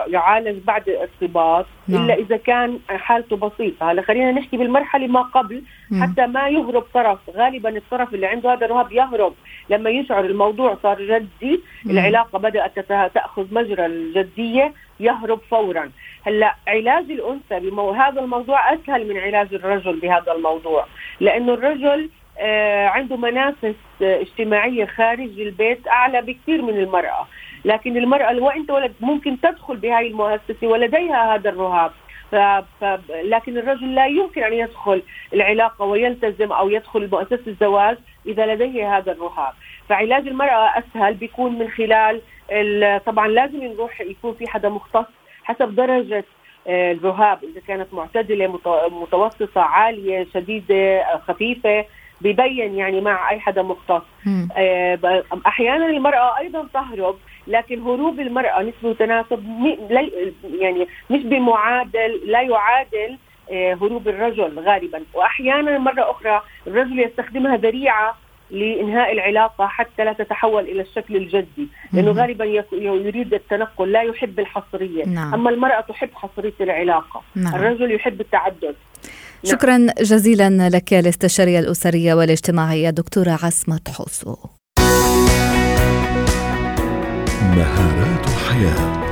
يعالج 0.07 0.65
بعد 0.65 0.89
الارتباط 0.89 1.67
نعم. 1.89 2.05
إلا 2.05 2.15
إذا 2.15 2.37
كان 2.37 2.79
حالته 2.89 3.37
بسيطة. 3.37 3.93
هلا 3.93 4.03
خلينا 4.03 4.33
نحكي 4.33 4.57
بالمرحلة 4.57 5.07
ما 5.07 5.23
قبل 5.23 5.63
حتى 6.01 6.27
ما 6.27 6.49
يهرب 6.49 6.85
طرف 6.95 7.19
غالبا 7.37 7.77
الطرف 7.77 8.15
اللي 8.15 8.27
عنده 8.27 8.53
هذا 8.53 8.67
الرهاب 8.67 8.93
يهرب. 8.93 9.35
لما 9.71 9.91
يشعر 9.91 10.25
الموضوع 10.25 10.77
صار 10.83 11.03
جدي 11.03 11.61
العلاقة 11.87 12.39
بدأت 12.39 12.79
تأخذ 13.15 13.55
مجرى 13.55 13.87
الجدية 13.87 14.73
يهرب 15.01 15.41
فورا. 15.51 15.91
هلا 16.27 16.55
علاج 16.69 17.11
الأنثى 17.11 17.71
بهذا 17.71 18.21
الموضوع 18.21 18.75
أسهل 18.75 19.09
من 19.09 19.17
علاج 19.17 19.55
الرجل 19.55 20.01
بهذا 20.01 20.33
الموضوع 20.33 20.87
لأنه 21.21 21.55
الرجل 21.55 22.11
آه 22.39 22.87
عنده 22.87 23.17
منافس 23.17 23.75
آه 24.03 24.21
اجتماعية 24.21 24.85
خارج 24.85 25.41
البيت 25.41 25.89
أعلى 25.89 26.23
بكثير 26.23 26.63
من 26.63 26.79
المرأة. 26.79 27.27
لكن 27.65 27.97
المرأة 27.97 28.33
لو 28.33 28.49
أنت 28.51 28.71
ولد 28.71 28.93
ممكن 29.01 29.41
تدخل 29.41 29.77
بهاي 29.77 30.07
المؤسسة 30.07 30.67
ولديها 30.67 31.35
هذا 31.35 31.51
الرهاب. 31.51 31.93
ف... 32.31 32.35
ف... 32.81 32.85
لكن 33.11 33.59
الرجل 33.59 33.95
لا 33.95 34.07
يمكن 34.07 34.43
أن 34.43 34.53
يدخل 34.53 35.03
العلاقة 35.33 35.85
ويلتزم 35.85 36.53
أو 36.53 36.69
يدخل 36.69 37.09
مؤسسة 37.13 37.43
الزواج 37.47 37.99
إذا 38.27 38.55
لديه 38.55 38.97
هذا 38.97 39.13
الرهاب. 39.13 39.53
فعلاج 39.89 40.27
المرأة 40.27 40.79
أسهل 40.79 41.15
بيكون 41.15 41.59
من 41.59 41.69
خلال 41.69 42.21
ال... 42.53 43.05
طبعا 43.05 43.29
لازم 43.29 43.65
نروح 43.65 44.01
يكون 44.01 44.35
في 44.35 44.49
حدا 44.49 44.69
مختص 44.69 45.07
حسب 45.45 45.75
درجة 45.75 46.25
آه، 46.67 46.93
الرهاب. 46.93 47.39
إذا 47.45 47.61
كانت 47.69 47.95
معتدلة 47.95 48.61
متوسطة 48.91 49.61
عالية 49.61 50.27
شديدة 50.35 51.05
خفيفة 51.17 51.85
ببين 52.21 52.75
يعني 52.75 53.01
مع 53.01 53.31
أي 53.31 53.41
حدا 53.41 53.63
مختص 53.63 54.03
آه، 54.57 55.23
أحيانا 55.47 55.87
المرأة 55.87 56.39
أيضا 56.39 56.67
تهرب 56.75 57.17
لكن 57.47 57.83
هروب 57.83 58.21
المرأة 58.21 58.63
نسبة 58.63 58.89
وتناسب 58.89 59.45
يعني 60.61 60.87
مش 61.11 61.23
بمعادل 61.23 62.21
لا 62.27 62.43
يعادل 62.43 63.19
آه، 63.51 63.75
هروب 63.75 64.09
الرجل 64.09 64.59
غالبا 64.59 65.03
وأحيانا 65.15 65.79
مرة 65.79 66.11
أخرى 66.11 66.43
الرجل 66.67 67.01
يستخدمها 67.01 67.57
ذريعة 67.57 68.17
لإنهاء 68.51 69.13
العلاقة 69.13 69.67
حتى 69.67 70.05
لا 70.05 70.13
تتحول 70.13 70.65
إلى 70.65 70.83
الشكل 70.83 71.17
الجدي 71.17 71.69
لأنه 71.93 72.11
غالبا 72.11 72.45
يريد 72.73 73.35
التنقل 73.35 73.93
لا 73.93 74.03
يحب 74.03 74.41
الحصرية 74.41 75.05
نعم. 75.05 75.35
أما 75.35 75.51
المرأة 75.51 75.81
تحب 75.81 76.11
حصرية 76.15 76.53
العلاقة 76.61 77.23
نعم. 77.35 77.55
الرجل 77.55 77.95
يحب 77.95 78.21
التعدد. 78.21 78.75
شكرا 79.45 79.87
جزيلا 80.01 80.69
لك 80.69 80.95
الاستشارية 80.95 81.59
الأسرية 81.59 82.15
والاجتماعية 82.15 82.91
دكتورة 82.91 83.39
عصمت 83.43 83.89
حوسو 83.89 84.37
مهارات 87.57 88.27
حياه 88.27 89.10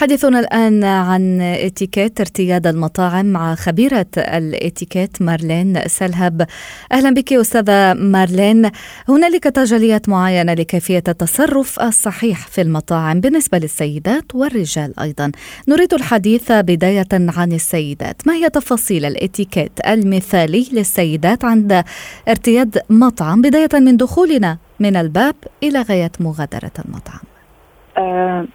حديثنا 0.00 0.40
الآن 0.40 0.84
عن 0.84 1.40
إتيكيت 1.40 2.20
ارتياد 2.20 2.66
المطاعم 2.66 3.26
مع 3.26 3.54
خبيرة 3.54 4.06
الإتيكيت 4.18 5.22
مارلين 5.22 5.88
سلهب. 5.88 6.46
أهلا 6.92 7.10
بك 7.10 7.32
أستاذة 7.32 7.94
مارلين. 7.94 8.70
هنالك 9.08 9.44
تجليات 9.44 10.08
معينة 10.08 10.54
لكيفية 10.54 11.02
التصرف 11.08 11.80
الصحيح 11.80 12.46
في 12.46 12.60
المطاعم 12.60 13.20
بالنسبة 13.20 13.58
للسيدات 13.58 14.34
والرجال 14.34 15.00
أيضا. 15.00 15.32
نريد 15.68 15.94
الحديث 15.94 16.52
بداية 16.52 17.08
عن 17.12 17.52
السيدات. 17.52 18.26
ما 18.26 18.34
هي 18.34 18.50
تفاصيل 18.50 19.04
الإتيكيت 19.04 19.72
المثالي 19.86 20.68
للسيدات 20.72 21.44
عند 21.44 21.84
ارتياد 22.28 22.78
مطعم 22.90 23.42
بداية 23.42 23.80
من 23.80 23.96
دخولنا 23.96 24.58
من 24.80 24.96
الباب 24.96 25.34
إلى 25.62 25.82
غاية 25.82 26.12
مغادرة 26.20 26.72
المطعم؟ 26.84 27.37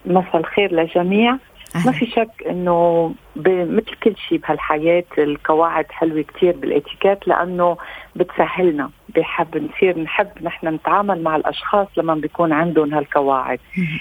مساء 0.06 0.38
الخير 0.38 0.72
للجميع. 0.72 1.38
ما 1.86 1.92
في 1.92 2.06
شك 2.06 2.44
إنه 2.50 3.14
مثل 3.36 3.96
كل 4.04 4.16
شيء 4.30 4.38
بهالحياة 4.38 5.04
القواعد 5.18 5.86
حلوة 5.92 6.22
كثير 6.22 6.56
بالاتيكيت 6.56 7.28
لأنه 7.28 7.78
بتسهلنا. 8.16 8.90
بحب 9.16 9.58
نصير 9.58 10.00
نحب 10.00 10.28
نحن 10.42 10.68
نتعامل 10.68 11.24
مع 11.24 11.36
الأشخاص 11.36 11.88
لما 11.98 12.16
بيكون 12.16 12.54
عندهم 12.54 12.94
هالقواعد. 12.94 13.60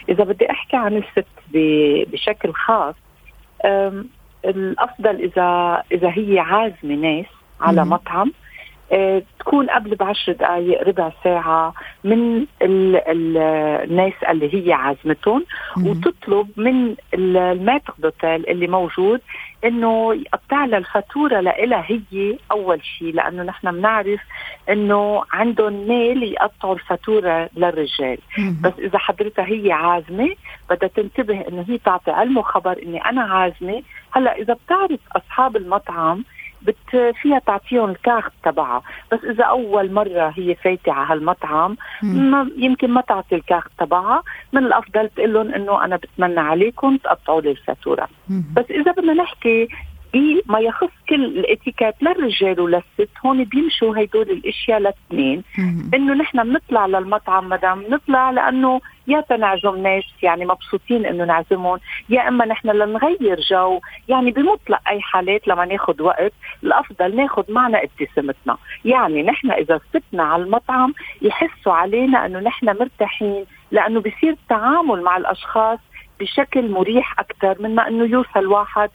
إذا 0.09 0.25
بدي 0.25 0.51
أحكي 0.51 0.77
عن 0.77 0.97
الست 0.97 1.27
بشكل 2.13 2.53
خاص 2.53 2.95
الأفضل 4.45 5.17
اذا 5.17 5.83
إذا 5.93 6.09
هي 6.09 6.39
عازمة 6.39 6.95
ناس 6.95 7.27
على 7.61 7.85
مطعم 7.85 8.29
آه، 8.29 8.42
تكون 9.39 9.71
قبل 9.71 9.95
بعشر 9.95 10.33
دقائق 10.33 10.83
ربع 10.89 11.13
ساعة 11.25 11.75
من 12.05 12.47
ال 12.63 12.97
ال 12.97 13.37
الناس 13.91 14.13
اللي 14.29 14.55
هي 14.55 14.73
عازمتهم 14.73 15.45
وتطلب 15.85 16.49
من 16.57 16.95
الماتر 17.15 17.95
دوتيل 17.99 18.49
اللي 18.49 18.67
موجود 18.67 19.21
إنه 19.65 20.15
يقطع 20.15 20.65
لها 20.65 20.79
الفاتورة 20.79 21.41
لها 21.41 21.85
هي 21.87 22.39
أول 22.51 22.85
شيء 22.85 23.15
لأنه 23.15 23.43
نحن 23.43 23.71
بنعرف 23.73 24.21
إنه 24.71 25.23
عندهم 25.33 25.89
ميل 25.89 26.23
يقطعوا 26.23 26.75
الفاتورة 26.75 27.51
للرجال. 27.57 28.19
بس 28.63 28.73
إذا 28.79 28.99
حضرتها 28.99 29.45
هي 29.47 29.73
عازمة 29.73 30.29
بدها 30.71 30.89
تنتبه 30.89 31.49
إنه 31.49 31.65
هي 31.69 31.79
تعطي 31.79 32.11
علمه 32.11 32.43
خبر 32.43 32.83
إني 32.83 33.05
أنا 33.05 33.23
عازمة. 33.23 33.83
هلأ 34.13 34.37
إذا 34.37 34.55
بتعرف 34.55 35.01
أصحاب 35.17 35.57
المطعم 35.57 36.25
بت 36.67 37.15
فيها 37.23 37.39
تعطيهم 37.39 37.91
الكارت 37.91 38.33
تبعها. 38.45 38.83
بس 39.13 39.19
إذا 39.25 39.45
أول 39.45 39.93
مرة 39.93 40.33
هي 40.37 40.55
فايتة 40.55 40.93
على 40.93 41.07
هالمطعم 41.13 41.77
ما 42.03 42.51
يمكن 42.57 42.91
ما 42.91 43.01
تعطي 43.01 43.35
الكارت 43.35 43.71
تبعها. 43.79 44.23
من 44.53 44.65
الأفضل 44.67 45.09
تقول 45.09 45.33
لهم 45.35 45.55
إنه 45.55 45.85
أنا 45.85 45.97
بتمنى 45.97 46.41
عليكم 46.41 46.97
تقطعوا 46.97 47.41
لي 47.41 47.51
الفاتورة. 47.51 48.09
بس 48.57 48.65
إذا 48.71 48.93
بدنا 48.93 49.13
نحكي 49.13 49.69
بما 50.13 50.59
يخص 50.61 50.91
كل 51.09 51.25
الاتيكيت 51.25 51.95
للرجال 52.03 52.61
وللست. 52.61 53.11
هون 53.27 53.45
بيمشوا 53.45 54.03
هدول 54.03 54.31
الأشياء 54.31 54.79
لاثنين 54.79 55.43
إنه 55.95 56.15
نحن 56.15 56.43
بنطلع 56.43 56.87
للمطعم 56.87 57.49
مدام. 57.49 57.85
نطلع 57.89 58.31
لأنه 58.31 58.81
يا 59.09 59.21
تنعزم 59.21 59.83
ناس 59.83 60.05
يعني 60.23 60.45
مبسوطين 60.45 61.07
إنه 61.07 61.25
نعزمهم 61.25 61.79
يا 62.09 62.29
إما 62.29 62.45
نحن 62.45 62.69
لنغير 62.69 63.41
جو. 63.41 63.81
يعني 64.09 64.31
بمطلق 64.31 64.81
أي 64.89 65.01
حالات 65.01 65.49
لما 65.49 65.65
ناخذ 65.65 66.03
وقت 66.03 66.33
الأفضل 66.65 67.17
ناخذ 67.17 67.53
معنا 67.53 67.83
ابتسامتنا. 67.83 68.57
يعني 68.85 69.23
نحن 69.23 69.51
إذا 69.51 69.81
ستنا 69.89 70.23
على 70.23 70.43
المطعم 70.43 70.95
يحسوا 71.23 71.73
علينا 71.73 72.27
إنه 72.27 72.41
نحن 72.41 72.67
مرتاحين 72.67 73.45
لأنه 73.71 74.01
بصير 74.01 74.31
التعامل 74.31 75.03
مع 75.03 75.17
الأشخاص 75.17 75.79
بشكل 76.23 76.71
مريح 76.71 77.21
أكثر 77.21 77.63
من 77.63 77.75
ما 77.75 77.89
إنه 77.89 78.05
يوصل 78.05 78.47
واحد 78.47 78.91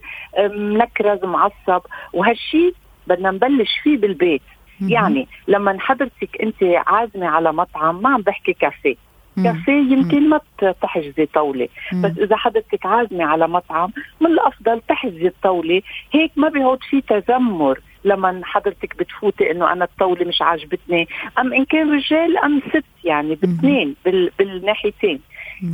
منكرز 0.56 1.26
معصب. 1.26 1.82
وهالشيء 2.14 2.74
بدنا 3.08 3.32
نبلش 3.32 3.80
فيه 3.84 3.98
بالبيت. 3.98 4.42
يعني 4.82 5.28
لما 5.48 5.80
حضرتك 5.80 6.42
أنت 6.44 6.64
عازمة 6.88 7.28
على 7.28 7.54
مطعم 7.54 8.02
ما 8.02 8.10
عم 8.10 8.22
بحكي 8.22 8.54
كافيه. 8.54 8.96
كافيه 9.44 9.72
يمكن 9.94 10.30
ما 10.30 10.40
تحجزي 10.82 11.26
طاولة. 11.26 11.68
بس 12.04 12.12
إذا 12.18 12.36
حضرتك 12.36 12.86
عازمة 12.86 13.26
على 13.26 13.48
مطعم 13.48 13.92
من 14.22 14.28
الأفضل 14.28 14.82
تحجزي 14.88 15.28
الطاوله 15.28 15.82
هيك 16.14 16.32
ما 16.36 16.50
بيعود 16.50 16.84
في 16.84 17.02
تذمر 17.02 17.80
لما 18.04 18.42
حضرتك 18.44 18.98
بتفوتي 18.98 19.52
إنه 19.52 19.72
أنا 19.72 19.86
الطاولة 19.86 20.26
مش 20.26 20.42
عاجبتني. 20.42 21.08
أم 21.40 21.54
إن 21.54 21.66
كان 21.66 21.94
رجال 21.94 22.38
أم 22.38 22.62
ست 22.70 22.86
يعني 23.04 23.36
باثنين 23.36 23.96
بال... 24.06 24.32
بالناحيتين. 24.40 25.20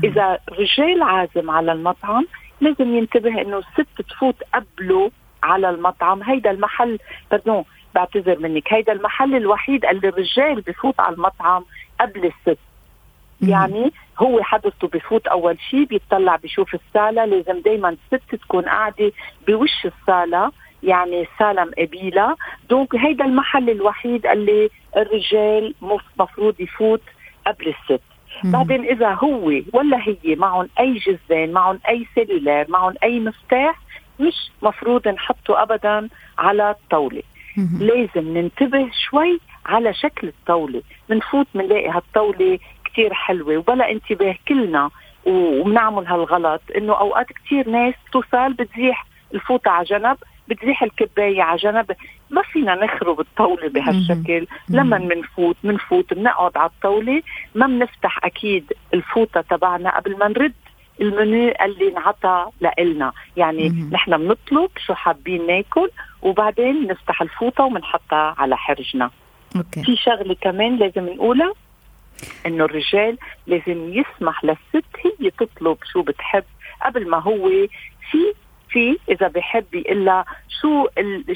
إذا 0.03 0.39
رجال 0.49 1.01
عازم 1.03 1.51
على 1.51 1.71
المطعم 1.71 2.25
لازم 2.61 2.95
ينتبه 2.95 3.41
إنه 3.41 3.57
الست 3.57 4.01
تفوت 4.09 4.35
قبله 4.53 5.11
على 5.43 5.69
المطعم. 5.69 6.23
هيدا 6.23 6.51
المحل 6.51 6.99
بردون 7.31 7.63
بعتذر 7.95 8.39
منك 8.39 8.73
هيدا 8.73 8.93
المحل 8.93 9.35
الوحيد 9.35 9.85
اللي 9.85 10.07
الرجال 10.09 10.61
بفوت 10.61 10.99
على 10.99 11.15
المطعم 11.15 11.65
قبل 11.99 12.25
الست. 12.25 12.59
يعني 13.41 13.91
هو 14.19 14.43
حضرته 14.43 14.87
بفوت 14.87 15.27
أول 15.27 15.57
شيء 15.69 15.83
بيطلع 15.85 16.35
بيشوف 16.35 16.75
الصاله 16.75 17.25
لازم 17.25 17.59
دائما 17.61 17.89
الست 17.89 18.35
تكون 18.35 18.63
قاعدة 18.63 19.11
بوش 19.47 19.85
الصاله 19.85 20.51
يعني 20.83 21.27
سالم 21.39 21.71
قبيله 21.77 22.35
دونك 22.69 22.95
هيدا 22.95 23.25
المحل 23.25 23.69
الوحيد 23.69 24.25
اللي 24.25 24.69
الرجال 24.97 25.73
مفروض 26.19 26.61
يفوت 26.61 27.01
قبل 27.47 27.67
الست. 27.67 28.12
بعدين 28.43 28.85
إذا 28.85 29.13
هو 29.13 29.61
ولا 29.73 29.97
هي 30.01 30.35
معهم 30.35 30.69
أي 30.79 30.93
جزان 30.93 31.51
معهم 31.51 31.79
أي 31.89 32.05
سيلولار 32.15 32.65
معهم 32.69 32.93
أي 33.03 33.19
مفتاح 33.19 33.79
مش 34.19 34.51
مفروض 34.61 35.07
نحطه 35.07 35.61
ابدا 35.61 36.09
على 36.37 36.69
الطاولة. 36.69 37.21
لازم 37.79 38.37
ننتبه 38.37 38.89
شوي 39.09 39.39
على 39.65 39.93
شكل 39.93 40.27
الطاولة. 40.27 40.81
بنفوت 41.09 41.47
بنلاقي 41.55 41.89
هالطاولة 41.89 42.59
كتير 42.85 43.13
حلوة 43.13 43.57
وبلا 43.57 43.91
انتباه 43.91 44.35
كلنا 44.47 44.89
وبنعمل 45.25 46.07
هالغلط 46.07 46.61
إنه 46.77 46.93
أوقات 46.93 47.27
كتير 47.27 47.69
ناس 47.69 47.93
توصل 48.11 48.53
بتزيح 48.53 49.05
الفوطه 49.33 49.71
على 49.71 49.85
جنب 49.85 50.17
بتزيح 50.47 50.83
الكباية 50.83 51.41
على 51.41 51.57
جنب. 51.57 51.91
ما 52.29 52.41
فينا 52.41 52.75
نخرب 52.75 53.19
الطاولة 53.19 53.69
بهالشكل. 53.69 54.47
لما 54.69 54.97
بنفوت 54.97 55.57
بنفوت 55.63 56.13
بنقعد 56.13 56.57
على 56.57 56.69
الطاولة. 56.69 57.21
ما 57.55 57.67
بنفتح 57.67 58.25
أكيد 58.25 58.73
الفوطة 58.93 59.41
تبعنا 59.41 59.97
قبل 59.97 60.17
ما 60.17 60.27
نرد. 60.27 60.53
المنيو 61.01 61.53
اللي 61.61 61.91
انعطى 61.91 62.45
لنا 62.79 63.13
يعني 63.37 63.89
نحن 63.91 64.17
بنطلب 64.17 64.69
شو 64.85 64.93
حابين 64.93 65.47
ناكل 65.47 65.89
وبعدين 66.21 66.87
نفتح 66.87 67.21
الفوطة 67.21 67.63
وبنحطها 67.63 68.35
على 68.37 68.57
حرجنا. 68.57 69.11
okay. 69.55 69.83
في 69.83 69.95
شغلة 69.95 70.35
كمان 70.41 70.77
لازم 70.77 71.09
نقولها 71.09 71.53
إنه 72.45 72.65
الرجال 72.65 73.17
لازم 73.47 73.93
يسمح 73.93 74.43
للست 74.43 74.85
هي 75.03 75.29
تطلب 75.29 75.77
شو 75.91 76.01
بتحب. 76.01 76.43
قبل 76.85 77.09
ما 77.09 77.19
هو 77.19 77.49
في 78.11 78.33
في 78.73 78.97
إذا 79.09 79.27
بحب 79.27 79.75
يقول 79.75 80.23
شو 80.61 80.87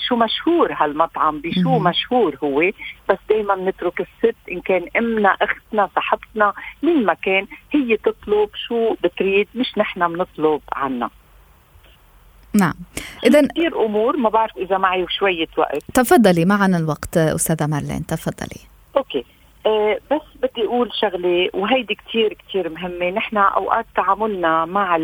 شو 0.08 0.16
مشهور 0.16 0.74
هالمطعم 0.74 1.42
بشو 1.42 1.80
مشهور 1.80 2.38
هو. 2.44 2.72
بس 3.10 3.18
دائما 3.30 3.56
نترك 3.56 4.02
الست 4.02 4.36
إن 4.52 4.62
كان 4.62 4.86
أمنا 4.98 5.30
أختنا 5.30 5.90
صاحبتنا 5.96 6.54
مين 6.84 7.06
ما 7.06 7.14
كان 7.14 7.48
هي 7.72 7.98
تطلب 7.98 8.50
شو 8.68 8.96
بتريد 9.04 9.48
مش 9.56 9.78
نحن 9.78 10.08
بنطلب 10.08 10.62
عنها 10.74 11.10
نعم. 12.54 12.74
اذا 13.26 13.48
كثير 13.48 13.86
أمور 13.86 14.18
ما 14.18 14.30
بعرف 14.30 14.58
إذا 14.58 14.78
معي 14.78 15.06
شوية 15.10 15.48
وقت. 15.58 15.84
تفضلي 15.94 16.46
معنا 16.46 16.78
الوقت 16.78 17.18
أستاذة 17.18 17.68
مارلين 17.68 18.06
تفضلي. 18.06 18.62
أوكي. 18.98 19.26
أه 19.66 20.00
بس 20.12 20.22
بدي 20.36 20.66
أقول 20.66 20.92
شغلة 20.94 21.50
وهيدي 21.54 21.96
كثير 21.96 22.34
كثير 22.34 22.70
مهمة. 22.70 23.10
نحن 23.10 23.38
أوقات 23.38 23.86
تعاملنا 23.96 24.66
مع 24.66 24.96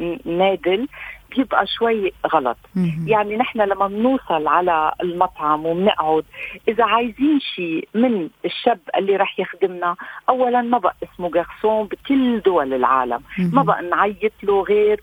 النادل 0.00 0.88
بيبقى 1.36 1.66
شوي 1.66 2.12
غلط 2.26 2.56
مم. 2.74 3.04
يعني 3.08 3.36
نحن 3.36 3.60
لما 3.60 3.86
بنوصل 3.86 4.46
على 4.48 4.92
المطعم 5.02 5.66
وبنقعد 5.66 6.24
إذا 6.68 6.84
عايزين 6.84 7.40
شيء 7.40 7.88
من 7.94 8.28
الشاب 8.44 8.78
اللي 8.96 9.16
رح 9.16 9.40
يخدمنا 9.40 9.96
اولا 10.28 10.62
ما 10.62 10.78
بقى 10.78 10.96
اسمه 11.02 11.30
جارسون 11.30 11.86
بكل 11.86 12.40
دول 12.40 12.74
العالم 12.74 13.20
مم. 13.38 13.50
ما 13.54 13.62
بقى 13.62 13.82
نعيط 13.82 14.32
له 14.42 14.62
غير 14.62 15.00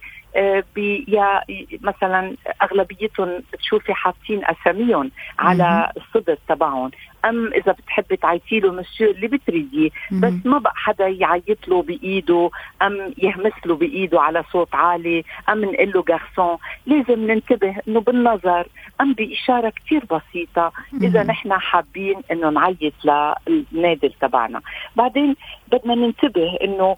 يا 1.08 1.40
مثلا 1.80 2.36
أغلبيتهم 2.62 3.42
بتشوفي 3.52 3.94
حاطين 3.94 4.42
أساميهم 4.44 5.10
على 5.38 5.92
الصدر 5.96 6.38
تبعهم. 6.48 6.90
أم 7.24 7.52
إذا 7.52 7.72
بتحبي 7.72 8.16
تعيطي 8.16 8.60
له 8.60 8.72
مسيو 8.72 9.10
اللي 9.10 9.26
بتريديه. 9.26 9.90
بس 10.12 10.32
ما 10.44 10.58
بقى 10.58 10.72
حدا 10.76 11.08
يعيط 11.08 11.68
له 11.68 11.82
بإيده 11.82 12.50
أم 12.82 13.14
يهمس 13.18 13.52
له 13.66 13.74
بإيده 13.76 14.20
على 14.20 14.44
صوت 14.52 14.74
عالي 14.74 15.24
أم 15.48 15.64
نقول 15.64 15.92
له 15.94 16.02
جارسون 16.08 16.56
لازم 16.86 17.26
ننتبه 17.30 17.76
إنه 17.88 18.00
بالنظر. 18.00 18.66
أم 19.00 19.12
بإشارة 19.12 19.70
كثير 19.70 20.04
بسيطة. 20.04 20.72
إذا 21.02 21.22
نحن 21.22 21.52
حابين 21.52 22.22
إنه 22.32 22.50
نعيط 22.50 22.94
للنادل 23.48 24.12
تبعنا. 24.20 24.60
بعدين 24.96 25.36
بدنا 25.72 25.94
ننتبه 25.94 26.56
إنه 26.64 26.84
آه 26.84 26.96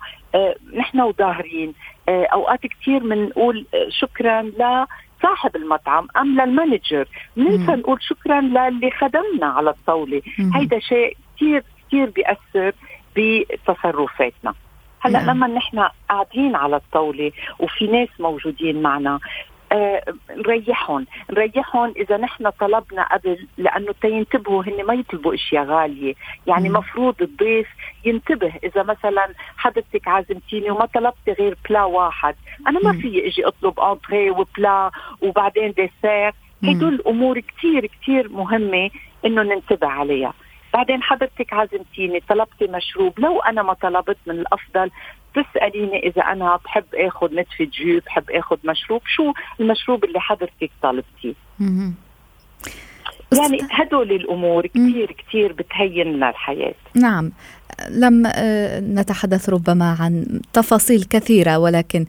نحن 0.75 1.01
وظاهرين. 1.01 1.75
آه 2.09 2.25
أوقات 2.25 2.61
كثير 2.67 2.99
بنقول 2.99 3.67
آه 3.75 3.89
شكرا 3.89 4.43
ل 4.43 4.87
صاحب 5.23 5.57
المطعم 5.57 6.09
أم 6.17 6.41
للمانجر. 6.41 7.09
بننسى 7.37 7.73
نقول 7.73 8.03
شكرا 8.03 8.41
للي 8.41 8.91
خدمنا 8.91 9.47
على 9.47 9.71
الطاولة. 9.71 10.23
هيدا 10.55 10.79
شيء 10.79 11.17
كثير 11.37 11.65
كثير 11.89 12.11
بيأثر 12.11 12.73
بتصرفاتنا. 13.17 14.55
هلأ 15.01 15.23
نعم. 15.23 15.37
لما 15.37 15.47
نحن 15.47 15.89
قاعدين 16.09 16.57
على 16.57 16.77
الطاولة 16.77 17.33
وفي 17.59 17.87
ناس 17.87 18.09
موجودين 18.21 18.83
معنا 18.83 19.15
آه 19.15 19.21
نريحهم. 20.31 21.07
نريحهم 21.31 21.95
إذا 21.97 22.17
نحن 22.17 22.51
طلبنا 22.51 23.03
قبل 23.03 23.47
لأنه 23.59 23.95
تينتبهوا 24.03 24.63
هن 24.65 24.85
ما 24.85 24.95
يطلبوا 24.95 25.35
إشياء 25.35 25.65
غالية. 25.65 26.15
يعني 26.47 26.69
مم. 26.69 26.77
مفروض 26.77 27.23
الضيف 27.23 27.69
ينتبه 28.05 28.53
إذا 28.65 28.83
مثلا 28.83 29.29
حضرتك 29.57 30.09
عازمتيني 30.09 30.71
وما 30.71 30.87
طلبت 30.87 31.39
غير 31.39 31.57
plat 31.69 31.85
واحد. 31.85 32.35
أنا 32.67 32.81
ما 32.85 32.93
في 32.93 33.27
إجي 33.27 33.47
أطلب 33.47 33.81
entrée 33.81 34.31
و 34.31 34.43
plat 34.43 34.91
وبعدين 35.23 35.73
dessert 35.73 36.33
هدول 36.65 36.95
الأمور 36.95 37.41
كثير 37.41 37.87
كثير 37.87 38.29
مهمة 38.29 38.91
إنه 39.25 39.43
ننتبه 39.43 39.87
عليها. 39.87 40.33
بعدين 40.75 41.03
حضرتك 41.03 41.53
عازمتيني 41.53 42.21
طلبتي 42.29 42.67
مشروب. 42.67 43.21
لو 43.21 43.41
أنا 43.41 43.63
ما 43.63 43.73
طلبت 43.73 44.17
من 44.27 44.35
الأفضل 44.35 44.91
تسأليني 45.35 45.99
إذا 45.99 46.23
أنا 46.23 46.59
بحب 46.65 46.85
آخذ 46.95 47.35
نتفة 47.35 47.69
jus 47.73 48.01
بحب 48.07 48.31
آخذ 48.31 48.57
مشروب 48.65 49.03
شو 49.07 49.33
المشروب 49.61 50.05
اللي 50.05 50.21
حضرتك 50.21 50.71
طالبتيه 50.83 51.35
يعني 53.33 53.59
هدول 53.71 54.13
الأمور 54.13 54.67
كثير 54.67 55.17
كثير 55.29 55.53
بتهين 55.53 56.13
لنا 56.13 56.31
الحياة 56.31 56.75
نعم. 56.95 57.33
لم 57.91 58.27
نتحدث 58.99 59.49
ربما 59.49 59.97
عن 60.01 60.41
تفاصيل 60.53 61.05
كثيرة 61.05 61.59
ولكن 61.59 62.07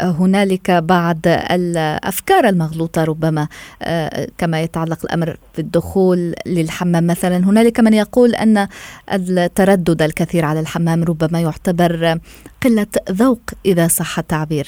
هنالك 0.00 0.70
بعض 0.70 1.18
الأفكار 1.26 2.48
المغلوطة 2.48 3.04
ربما 3.04 3.48
كما 4.38 4.60
يتعلق 4.62 4.98
الأمر 5.04 5.36
بالدخول 5.56 6.34
للحمام 6.46 7.06
مثلا. 7.06 7.36
هنالك 7.36 7.80
من 7.80 7.94
يقول 7.94 8.34
أن 8.34 8.68
التردد 9.12 10.02
الكثير 10.02 10.44
على 10.44 10.60
الحمام 10.60 11.04
ربما 11.04 11.40
يعتبر 11.40 12.18
قلة 12.62 12.86
ذوق 13.10 13.42
إذا 13.66 13.88
صح 13.88 14.18
التعبير. 14.18 14.66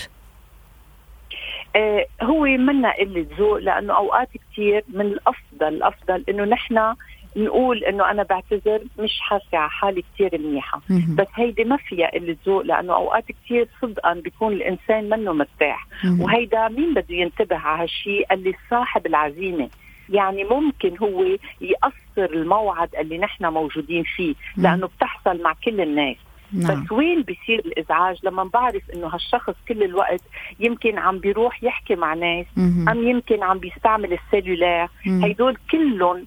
هو 2.22 2.40
منا 2.44 2.92
قلة 2.92 3.26
ذوق 3.38 3.56
لأنه 3.58 3.96
أوقات 3.96 4.28
كثير 4.52 4.84
من 4.88 5.00
الأفضل 5.00 5.68
الأفضل 5.68 6.24
إنه 6.28 6.44
نحن 6.44 6.94
نقول 7.36 7.84
إنه 7.84 8.10
أنا 8.10 8.22
بعتذر 8.22 8.80
مش 8.98 9.20
حاسة 9.20 9.58
على 9.58 9.70
حالي 9.70 10.04
كثير 10.14 10.38
منيحة. 10.38 10.80
بس 11.14 11.26
هيدي 11.34 11.64
ما 11.64 11.76
فيها 11.76 12.10
قلة 12.10 12.36
ذوق 12.46 12.62
لأنه 12.62 12.94
أوقات 12.94 13.24
كثير 13.44 13.68
صدقا 13.82 14.14
بيكون 14.14 14.52
الإنسان 14.52 15.08
منه 15.08 15.32
مرتاح. 15.32 15.86
وهيدا 16.20 16.68
مين 16.68 16.94
بده 16.94 17.14
ينتبه 17.14 17.56
على 17.56 17.82
هالشيء 17.82 18.32
اللي 18.32 18.54
صاحب 18.70 19.06
العزيمة. 19.06 19.68
يعني 20.10 20.44
ممكن 20.44 20.98
هو 20.98 21.24
يقصر 21.60 22.34
الموعد 22.34 22.88
اللي 22.94 23.18
نحن 23.18 23.46
موجودين 23.46 24.02
فيه 24.16 24.34
لأنه 24.56 24.86
بتحصل 24.86 25.42
مع 25.42 25.54
كل 25.64 25.80
الناس. 25.80 26.16
نعم. 26.52 26.84
بس 26.84 26.92
وين 26.92 27.22
بيصير 27.22 27.58
الإزعاج 27.58 28.16
لما 28.22 28.44
بعرف 28.44 28.82
إنه 28.94 29.06
هالشخص 29.06 29.54
كل 29.68 29.82
الوقت 29.82 30.20
يمكن 30.60 30.98
عم 30.98 31.18
بيروح 31.18 31.64
يحكي 31.64 31.94
مع 31.94 32.14
ناس 32.14 32.46
مم. 32.56 32.88
أم 32.88 33.08
يمكن 33.08 33.42
عم 33.42 33.58
بيستعمل 33.58 34.12
السيلولار 34.12 34.88
هيدول 35.06 35.56
كلهم 35.70 36.26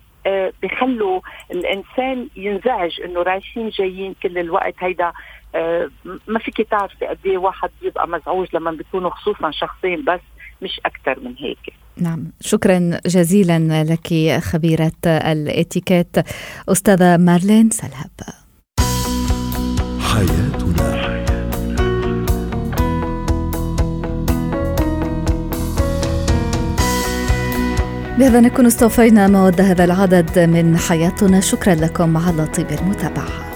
بخلوا 0.64 1.22
الإنسان 1.52 2.28
ينزعج 2.36 3.02
إنه 3.02 3.22
رايحين 3.22 3.70
جايين 3.70 4.16
كل 4.24 4.38
الوقت. 4.38 4.74
هيدا 4.80 5.12
ما 6.28 6.40
فيك 6.40 6.62
تعرفي 6.62 7.06
قد 7.06 7.18
إيه 7.26 7.38
واحد 7.38 7.70
بيبقى 7.82 8.08
مزعوج 8.08 8.48
لما 8.54 8.72
بيكونوا 8.72 9.10
خصوصا 9.10 9.52
شخصين 9.52 10.04
بس 10.06 10.20
مش 10.62 10.82
أكثر 10.86 11.20
من 11.20 11.36
هيك. 11.40 11.74
نعم. 11.98 12.32
شكرا 12.42 13.00
جزيلا 13.06 13.84
لك 13.84 14.40
خبيرة 14.44 14.92
الإتيكيت. 15.06 16.18
أستاذة 16.70 17.18
مارلين 17.18 17.70
سلهب. 17.70 18.12
حياتنا. 20.18 20.88
بهذا 28.20 28.40
نكون 28.40 28.66
استوفينا 28.66 29.28
مواد 29.28 29.62
هذا 29.62 29.84
العدد 29.84 30.40
من 30.40 30.78
حياتنا. 30.78 31.40
شكرا 31.40 31.76
لكم 31.76 32.18
على 32.18 32.46
طيب 32.46 32.68
المتابعة. 32.72 33.47